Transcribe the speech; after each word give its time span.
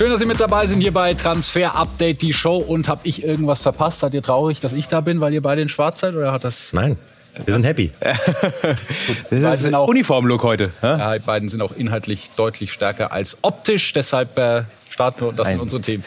Schön, 0.00 0.08
dass 0.08 0.18
Sie 0.18 0.24
mit 0.24 0.40
dabei 0.40 0.66
sind 0.66 0.80
hier 0.80 0.94
bei 0.94 1.12
Transfer 1.12 1.74
Update, 1.74 2.22
die 2.22 2.32
Show. 2.32 2.56
Und 2.56 2.88
habe 2.88 3.02
ich 3.04 3.22
irgendwas 3.22 3.60
verpasst? 3.60 4.00
Seid 4.00 4.14
ihr 4.14 4.22
traurig, 4.22 4.58
dass 4.58 4.72
ich 4.72 4.88
da 4.88 5.02
bin, 5.02 5.20
weil 5.20 5.34
ihr 5.34 5.42
beide 5.42 5.60
in 5.60 5.68
Schwarz 5.68 6.00
seid? 6.00 6.14
Oder 6.14 6.32
hat 6.32 6.42
das. 6.42 6.72
Nein. 6.72 6.96
Wir 7.44 7.52
sind 7.52 7.64
happy. 7.64 7.92
das 9.30 9.60
ist 9.60 9.74
auch, 9.74 9.86
Uniformlook 9.88 10.42
heute. 10.42 10.70
Ja, 10.80 11.18
die 11.18 11.22
beiden 11.22 11.50
sind 11.50 11.60
auch 11.60 11.72
inhaltlich 11.72 12.30
deutlich 12.34 12.72
stärker 12.72 13.12
als 13.12 13.36
optisch. 13.42 13.92
Deshalb 13.92 14.38
äh, 14.38 14.62
starten 14.88 15.26
wir, 15.26 15.32
das 15.32 15.48
sind 15.48 15.60
unsere 15.60 15.82
Themen. 15.82 16.02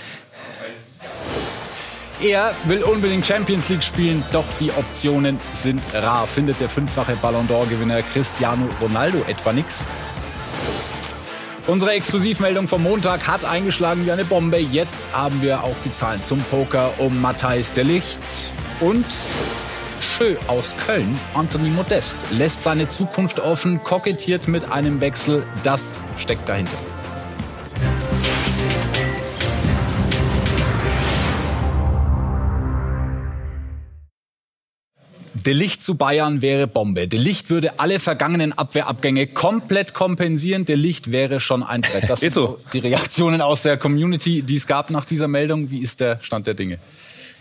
Er 2.19 2.51
will 2.65 2.81
unbedingt 2.81 3.27
Champions 3.27 3.69
League 3.69 3.83
spielen, 3.83 4.23
doch 4.31 4.45
die 4.59 4.71
Optionen 4.71 5.39
sind 5.53 5.83
rar. 5.93 6.25
Findet 6.25 6.59
der 6.59 6.69
fünffache 6.69 7.15
Ballon 7.17 7.47
d'Or-Gewinner 7.47 8.01
Cristiano 8.11 8.67
Ronaldo 8.81 9.19
etwa 9.27 9.53
nichts? 9.53 9.85
Unsere 11.65 11.91
Exklusivmeldung 11.91 12.67
vom 12.67 12.83
Montag 12.83 13.25
hat 13.25 13.45
eingeschlagen 13.45 14.05
wie 14.05 14.11
eine 14.11 14.25
Bombe. 14.25 14.57
Jetzt 14.57 15.01
haben 15.13 15.41
wir 15.41 15.63
auch 15.63 15.75
die 15.85 15.93
Zahlen 15.93 16.21
zum 16.21 16.41
Poker 16.51 16.91
um 16.97 17.21
Matthijs 17.21 17.71
de 17.71 17.85
Licht 17.85 18.19
und 18.81 19.05
Schö 20.01 20.35
aus 20.47 20.75
Köln, 20.85 21.17
Anthony 21.33 21.69
Modest, 21.69 22.17
lässt 22.31 22.63
seine 22.63 22.89
Zukunft 22.89 23.39
offen, 23.39 23.81
kokettiert 23.81 24.49
mit 24.49 24.69
einem 24.73 24.99
Wechsel. 24.99 25.45
Das 25.63 25.97
steckt 26.17 26.49
dahinter. 26.49 26.77
De 35.45 35.53
Licht 35.53 35.83
zu 35.83 35.95
Bayern 35.95 36.41
wäre 36.41 36.67
Bombe. 36.67 37.09
De 37.09 37.19
Licht 37.19 37.49
würde 37.49 37.77
alle 37.77 37.99
vergangenen 37.99 38.53
Abwehrabgänge 38.53 39.27
komplett 39.27 39.93
kompensieren. 39.93 40.63
De 40.63 40.77
Licht 40.77 41.11
wäre 41.11 41.41
schon 41.41 41.63
ein 41.63 41.81
Brett. 41.81 42.09
Das 42.09 42.21
sind 42.21 42.31
so. 42.31 42.59
die 42.71 42.79
Reaktionen 42.79 43.41
aus 43.41 43.61
der 43.61 43.75
Community, 43.75 44.41
die 44.41 44.55
es 44.55 44.67
gab 44.67 44.89
nach 44.89 45.03
dieser 45.03 45.27
Meldung. 45.27 45.69
Wie 45.69 45.79
ist 45.79 45.99
der 45.99 46.19
Stand 46.21 46.47
der 46.47 46.53
Dinge? 46.53 46.79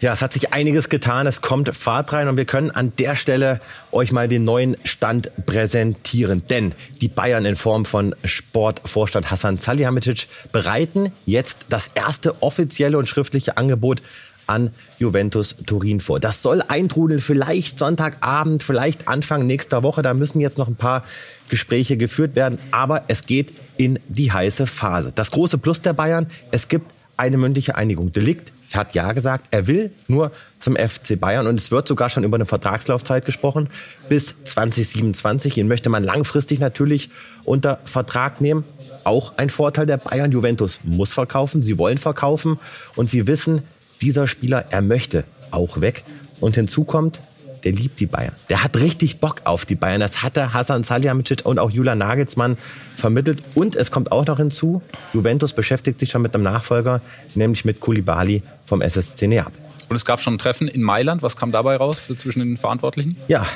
Ja, 0.00 0.12
es 0.12 0.20
hat 0.20 0.32
sich 0.32 0.52
einiges 0.52 0.88
getan. 0.88 1.28
Es 1.28 1.42
kommt 1.42 1.72
Fahrt 1.76 2.12
rein 2.12 2.26
und 2.26 2.36
wir 2.36 2.44
können 2.44 2.72
an 2.72 2.92
der 2.98 3.14
Stelle 3.14 3.60
euch 3.92 4.10
mal 4.10 4.26
den 4.26 4.42
neuen 4.42 4.76
Stand 4.82 5.30
präsentieren. 5.46 6.42
Denn 6.50 6.74
die 7.00 7.06
Bayern 7.06 7.44
in 7.44 7.54
Form 7.54 7.84
von 7.84 8.16
Sportvorstand 8.24 9.30
Hassan 9.30 9.58
Salihamidzic 9.58 10.26
bereiten 10.50 11.12
jetzt 11.24 11.66
das 11.68 11.92
erste 11.94 12.42
offizielle 12.42 12.98
und 12.98 13.08
schriftliche 13.08 13.56
Angebot 13.56 14.02
an 14.46 14.70
Juventus 14.98 15.56
Turin 15.66 16.00
vor. 16.00 16.20
Das 16.20 16.42
soll 16.42 16.62
eintrudeln, 16.66 17.20
vielleicht 17.20 17.78
Sonntagabend, 17.78 18.62
vielleicht 18.62 19.08
Anfang 19.08 19.46
nächster 19.46 19.82
Woche. 19.82 20.02
Da 20.02 20.14
müssen 20.14 20.40
jetzt 20.40 20.58
noch 20.58 20.68
ein 20.68 20.76
paar 20.76 21.04
Gespräche 21.48 21.96
geführt 21.96 22.36
werden, 22.36 22.58
aber 22.70 23.04
es 23.08 23.26
geht 23.26 23.52
in 23.76 23.98
die 24.08 24.32
heiße 24.32 24.66
Phase. 24.66 25.12
Das 25.14 25.30
große 25.30 25.58
Plus 25.58 25.82
der 25.82 25.92
Bayern, 25.92 26.26
es 26.50 26.68
gibt 26.68 26.92
eine 27.16 27.36
mündliche 27.36 27.76
Einigung. 27.76 28.12
Delikt 28.12 28.52
hat 28.74 28.94
ja 28.94 29.12
gesagt, 29.12 29.48
er 29.50 29.66
will 29.66 29.92
nur 30.08 30.32
zum 30.58 30.76
FC 30.76 31.20
Bayern 31.20 31.46
und 31.46 31.60
es 31.60 31.70
wird 31.70 31.86
sogar 31.86 32.08
schon 32.08 32.24
über 32.24 32.36
eine 32.36 32.46
Vertragslaufzeit 32.46 33.24
gesprochen 33.26 33.68
bis 34.08 34.34
2027. 34.44 35.58
Ihn 35.58 35.68
möchte 35.68 35.90
man 35.90 36.02
langfristig 36.02 36.58
natürlich 36.58 37.10
unter 37.44 37.80
Vertrag 37.84 38.40
nehmen. 38.40 38.64
Auch 39.04 39.34
ein 39.36 39.50
Vorteil 39.50 39.86
der 39.86 39.98
Bayern. 39.98 40.32
Juventus 40.32 40.80
muss 40.84 41.12
verkaufen, 41.12 41.62
sie 41.62 41.78
wollen 41.78 41.98
verkaufen 41.98 42.58
und 42.96 43.10
sie 43.10 43.26
wissen, 43.26 43.62
dieser 44.02 44.26
Spieler, 44.26 44.66
er 44.70 44.82
möchte 44.82 45.24
auch 45.50 45.80
weg. 45.80 46.04
Und 46.40 46.56
hinzu 46.56 46.84
kommt, 46.84 47.20
der 47.64 47.72
liebt 47.72 48.00
die 48.00 48.06
Bayern. 48.06 48.34
Der 48.48 48.64
hat 48.64 48.76
richtig 48.76 49.20
Bock 49.20 49.42
auf 49.44 49.64
die 49.64 49.76
Bayern. 49.76 50.00
Das 50.00 50.22
hatte 50.22 50.52
Hasan 50.52 50.82
Salihamidzic 50.82 51.46
und 51.46 51.58
auch 51.58 51.70
Julian 51.70 51.98
Nagelsmann 51.98 52.56
vermittelt. 52.96 53.42
Und 53.54 53.76
es 53.76 53.90
kommt 53.90 54.10
auch 54.10 54.26
noch 54.26 54.38
hinzu, 54.38 54.82
Juventus 55.12 55.52
beschäftigt 55.52 56.00
sich 56.00 56.10
schon 56.10 56.22
mit 56.22 56.34
einem 56.34 56.44
Nachfolger, 56.44 57.00
nämlich 57.34 57.64
mit 57.64 57.80
Koulibaly 57.80 58.42
vom 58.64 58.82
SSC 58.82 59.28
Neapel. 59.28 59.62
Und 59.88 59.96
es 59.96 60.04
gab 60.04 60.20
schon 60.20 60.34
ein 60.34 60.38
Treffen 60.38 60.68
in 60.68 60.82
Mailand. 60.82 61.22
Was 61.22 61.36
kam 61.36 61.52
dabei 61.52 61.76
raus 61.76 62.10
zwischen 62.16 62.40
den 62.40 62.56
Verantwortlichen? 62.56 63.16
Ja, 63.28 63.46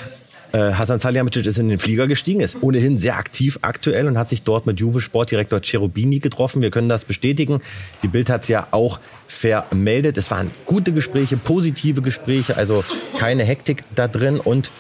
äh, 0.53 0.73
Hasan 0.73 0.99
Salihamidzic 0.99 1.47
ist 1.47 1.59
in 1.59 1.69
den 1.69 1.79
Flieger 1.79 2.07
gestiegen, 2.07 2.41
ist 2.41 2.63
ohnehin 2.63 2.99
sehr 2.99 3.17
aktiv 3.17 3.59
aktuell 3.63 4.07
und 4.07 4.19
hat 4.19 4.29
sich 4.29 4.43
dort 4.43 4.67
mit 4.67 4.81
Juve 4.81 5.01
Sportdirektor 5.01 5.61
Cherubini 5.61 6.19
getroffen. 6.19 6.63
Wir 6.63 6.71
können 6.71 6.89
das 6.89 7.05
bestätigen. 7.05 7.61
Die 8.03 8.09
Bild 8.09 8.31
hat 8.31 8.43
es 8.43 8.49
ja 8.49 8.69
auch 8.71 9.01
vermeldet. 9.27 10.17
Es 10.19 10.31
waren 10.31 10.51
gute 10.65 10.93
Gespräche, 10.93 11.37
positive 11.37 12.03
Gespräche, 12.03 12.57
also 12.57 12.85
keine 13.19 13.45
Hektik 13.45 13.85
da 13.95 14.09
drin 14.09 14.39
und 14.39 14.71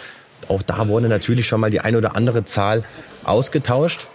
auch 0.48 0.62
da 0.62 0.88
wurde 0.88 1.08
natürlich 1.08 1.48
schon 1.48 1.60
mal 1.60 1.70
die 1.70 1.80
ein 1.80 1.96
oder 1.96 2.14
andere 2.14 2.44
Zahl 2.44 2.84
ausgetauscht. 3.24 4.06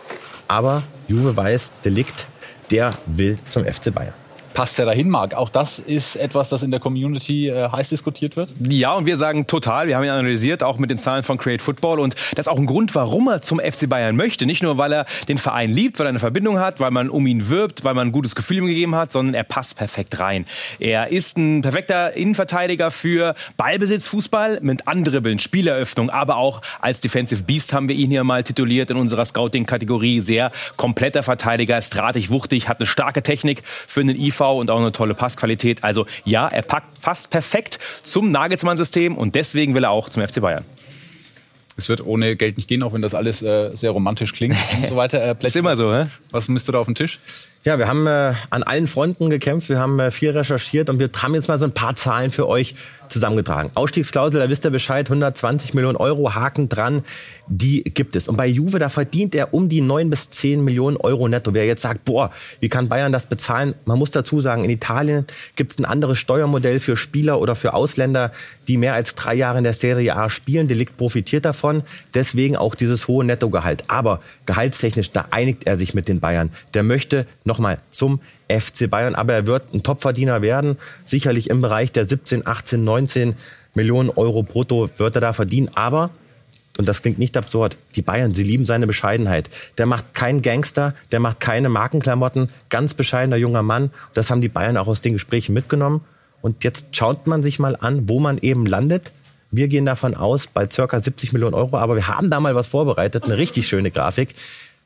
Aber 0.48 0.84
Juve 1.08 1.36
weiß, 1.36 1.74
Delikt, 1.84 2.28
der 2.72 2.94
will 3.06 3.38
zum 3.50 3.66
FC 3.66 3.94
Bayern 3.94 4.14
passt 4.54 4.80
er 4.80 4.86
dahin, 4.86 5.10
Marc? 5.10 5.34
Auch 5.34 5.50
das 5.50 5.80
ist 5.80 6.16
etwas, 6.16 6.50
das 6.50 6.64
in 6.64 6.72
der 6.72 6.80
Community 6.80 7.50
äh, 7.50 7.70
heiß 7.70 7.90
diskutiert 7.90 8.36
wird? 8.36 8.50
Ja, 8.60 8.94
und 8.94 9.06
wir 9.06 9.18
sagen 9.18 9.48
total. 9.48 9.88
Wir 9.88 9.96
haben 9.96 10.04
ihn 10.04 10.10
analysiert, 10.10 10.64
auch 10.64 10.78
mit 10.78 10.90
den 10.90 10.98
Zahlen 10.98 11.24
von 11.24 11.38
Create 11.38 11.62
Football. 11.62 12.00
Und 12.00 12.16
das 12.36 12.46
ist 12.46 12.48
auch 12.48 12.58
ein 12.58 12.66
Grund, 12.66 12.94
warum 12.96 13.28
er 13.28 13.42
zum 13.42 13.60
FC 13.60 13.88
Bayern 13.88 14.16
möchte. 14.16 14.46
Nicht 14.46 14.64
nur, 14.64 14.78
weil 14.78 14.94
er 14.94 15.06
den 15.28 15.38
Verein 15.38 15.72
liebt, 15.72 16.00
weil 16.00 16.08
er 16.08 16.10
eine 16.10 16.20
Verbindung 16.20 16.60
hat, 16.60 16.80
weil 16.80 16.92
man 16.92 17.10
um 17.10 17.26
ihn 17.28 17.50
wirbt, 17.50 17.84
weil 17.84 17.94
man 17.94 18.10
ein 18.10 18.12
gutes 18.12 18.36
Gefühl 18.36 18.58
ihm 18.58 18.68
gegeben 18.68 18.96
hat, 18.96 19.12
sondern 19.12 19.36
er 19.36 19.44
passt 19.44 19.78
perfekt 19.78 20.20
rein. 20.20 20.46
Er 20.80 21.12
ist 21.12 21.38
ein 21.38 21.62
perfekter 21.62 22.14
Innenverteidiger 22.14 22.92
für 22.92 23.36
Ballbesitz, 23.58 24.08
Fußball 24.08 24.60
mit 24.62 24.88
Andribbeln, 24.88 25.40
Spieleröffnung, 25.40 26.10
aber 26.10 26.38
auch 26.38 26.62
als 26.80 27.00
Defensive 27.00 27.44
Beast 27.44 27.74
haben 27.74 27.88
wir 27.88 27.96
ihn 27.96 28.10
hier 28.10 28.24
mal 28.24 28.44
tituliert 28.44 28.90
in 28.90 28.98
unserer 28.98 29.26
Scouting-Kategorie. 29.26 30.20
Sehr 30.20 30.52
kompletter 30.78 31.24
Verteidiger, 31.24 31.78
ist 31.78 31.92
drahtig, 31.92 32.30
wuchtig, 32.30 32.68
hat 32.68 32.80
eine 32.80 32.88
starke 32.88 33.24
Technik 33.24 33.62
für 33.88 34.02
einen 34.02 34.20
IV 34.20 34.41
und 34.50 34.70
auch 34.70 34.80
eine 34.80 34.92
tolle 34.92 35.14
Passqualität. 35.14 35.84
Also 35.84 36.06
ja, 36.26 36.48
er 36.48 36.62
packt 36.62 36.98
fast 37.00 37.32
perfekt 37.32 37.80
zum 38.04 38.32
Nagelsmann-System 38.32 39.18
und 39.18 39.36
deswegen 39.36 39.76
will 39.76 39.84
er 39.84 39.92
auch 39.92 40.10
zum 40.10 40.26
FC 40.26 40.42
Bayern. 40.42 40.66
Es 41.78 41.90
wird 41.90 42.06
ohne 42.06 42.36
Geld 42.36 42.58
nicht 42.58 42.68
gehen, 42.68 42.84
auch 42.84 42.94
wenn 42.94 43.02
das 43.02 43.16
alles 43.16 43.42
äh, 43.42 43.72
sehr 43.76 43.92
romantisch 43.92 44.34
klingt 44.34 44.58
und 44.78 44.88
so 44.88 44.96
weiter. 44.96 45.22
Äh, 45.22 45.36
ist 45.48 45.56
immer 45.56 45.76
so, 45.76 45.94
hä? 45.94 46.08
Was 46.32 46.48
müsste 46.48 46.72
da 46.72 46.80
auf 46.80 46.86
den 46.86 46.96
Tisch? 46.96 47.20
Ja, 47.64 47.78
wir 47.78 47.88
haben 47.88 48.08
äh, 48.08 48.34
an 48.50 48.64
allen 48.64 48.88
Fronten 48.88 49.30
gekämpft, 49.30 49.70
wir 49.70 49.78
haben 49.78 50.00
äh, 50.00 50.10
viel 50.10 50.32
recherchiert 50.32 50.90
und 50.90 51.00
wir 51.00 51.12
haben 51.22 51.36
jetzt 51.36 51.48
mal 51.48 51.60
so 51.60 51.66
ein 51.66 51.74
paar 51.74 51.96
Zahlen 51.96 52.32
für 52.32 52.48
euch 52.48 52.74
zusammengetragen. 53.12 53.70
Ausstiegsklausel, 53.76 54.40
da 54.40 54.50
wisst 54.50 54.66
ihr 54.66 54.72
Bescheid, 54.72 55.08
120 55.08 55.74
Millionen 55.74 55.98
Euro, 55.98 56.34
Haken 56.34 56.70
dran, 56.70 57.04
die 57.48 57.84
gibt 57.84 58.16
es. 58.16 58.28
Und 58.28 58.38
bei 58.38 58.48
Juve, 58.48 58.80
da 58.80 58.90
verdient 58.90 59.36
er 59.36 59.54
um 59.54 59.68
die 59.68 59.82
9 59.82 60.10
bis 60.10 60.30
10 60.30 60.64
Millionen 60.64 60.98
Euro 60.98 61.28
netto. 61.28 61.54
Wer 61.54 61.66
jetzt 61.66 61.82
sagt, 61.82 62.06
boah, 62.06 62.32
wie 62.62 62.70
kann 62.70 62.88
Bayern 62.88 63.12
das 63.12 63.26
bezahlen? 63.26 63.76
Man 63.86 64.00
muss 64.00 64.12
dazu 64.12 64.40
sagen, 64.40 64.64
in 64.64 64.70
Italien 64.70 65.26
gibt 65.56 65.74
es 65.74 65.80
ein 65.80 65.86
anderes 65.86 66.18
Steuermodell 66.18 66.80
für 66.80 66.96
Spieler 66.96 67.42
oder 67.42 67.56
für 67.56 67.74
Ausländer, 67.74 68.32
die 68.68 68.78
mehr 68.78 68.94
als 68.94 69.16
drei 69.16 69.36
Jahre 69.36 69.58
in 69.58 69.66
der 69.66 69.74
Serie 69.74 70.16
A 70.16 70.30
spielen. 70.30 70.70
Delikt 70.70 70.96
profitiert 70.96 71.44
davon, 71.44 71.84
deswegen 72.14 72.56
auch 72.56 72.76
dieses 72.76 73.10
hohe 73.10 73.26
Nettogehalt. 73.26 73.84
Aber 73.88 74.22
gehaltstechnisch, 74.46 75.12
da 75.12 75.26
einigt 75.32 75.68
er 75.68 75.78
sich 75.78 75.94
mit 75.94 76.08
den 76.08 76.22
Bayern. 76.22 76.52
Der 76.74 76.84
möchte 76.84 77.26
nochmal 77.52 77.80
zum 77.92 78.22
FC 78.48 78.90
Bayern. 78.90 79.16
Aber 79.16 79.34
er 79.34 79.46
wird 79.46 79.74
ein 79.74 79.84
Topverdiener 79.84 80.42
werden. 80.42 80.78
Sicherlich 81.04 81.50
im 81.50 81.62
Bereich 81.62 81.92
der 81.92 82.06
17, 82.06 82.48
18, 82.48 82.82
19 82.84 83.36
Millionen 83.74 84.10
Euro 84.10 84.44
brutto 84.44 84.90
wird 84.98 85.16
er 85.16 85.22
da 85.22 85.34
verdienen. 85.34 85.70
Aber, 85.76 86.12
und 86.78 86.88
das 86.88 87.02
klingt 87.02 87.20
nicht 87.20 87.36
absurd, 87.36 87.76
die 87.96 88.02
Bayern, 88.02 88.32
sie 88.34 88.44
lieben 88.44 88.66
seine 88.66 88.88
Bescheidenheit. 88.88 89.50
Der 89.78 89.86
macht 89.86 90.14
keinen 90.14 90.42
Gangster, 90.42 90.96
der 91.12 91.20
macht 91.20 91.42
keine 91.42 91.68
Markenklamotten. 91.68 92.50
Ganz 92.70 92.94
bescheidener 92.94 93.36
junger 93.36 93.64
Mann. 93.64 93.92
Das 94.14 94.32
haben 94.32 94.42
die 94.42 94.50
Bayern 94.50 94.78
auch 94.78 94.88
aus 94.88 95.02
den 95.02 95.14
Gesprächen 95.14 95.54
mitgenommen. 95.54 96.02
Und 96.42 96.64
jetzt 96.64 96.96
schaut 96.96 97.28
man 97.28 97.44
sich 97.44 97.60
mal 97.60 97.76
an, 97.76 98.08
wo 98.08 98.20
man 98.20 98.38
eben 98.38 98.66
landet. 98.66 99.12
Wir 99.52 99.68
gehen 99.68 99.86
davon 99.86 100.16
aus, 100.16 100.48
bei 100.48 100.70
circa 100.70 101.00
70 101.00 101.34
Millionen 101.34 101.54
Euro. 101.54 101.78
Aber 101.78 101.96
wir 101.96 102.08
haben 102.08 102.30
da 102.30 102.40
mal 102.40 102.56
was 102.56 102.68
vorbereitet, 102.68 103.26
eine 103.26 103.38
richtig 103.38 103.68
schöne 103.68 103.92
Grafik. 103.92 104.34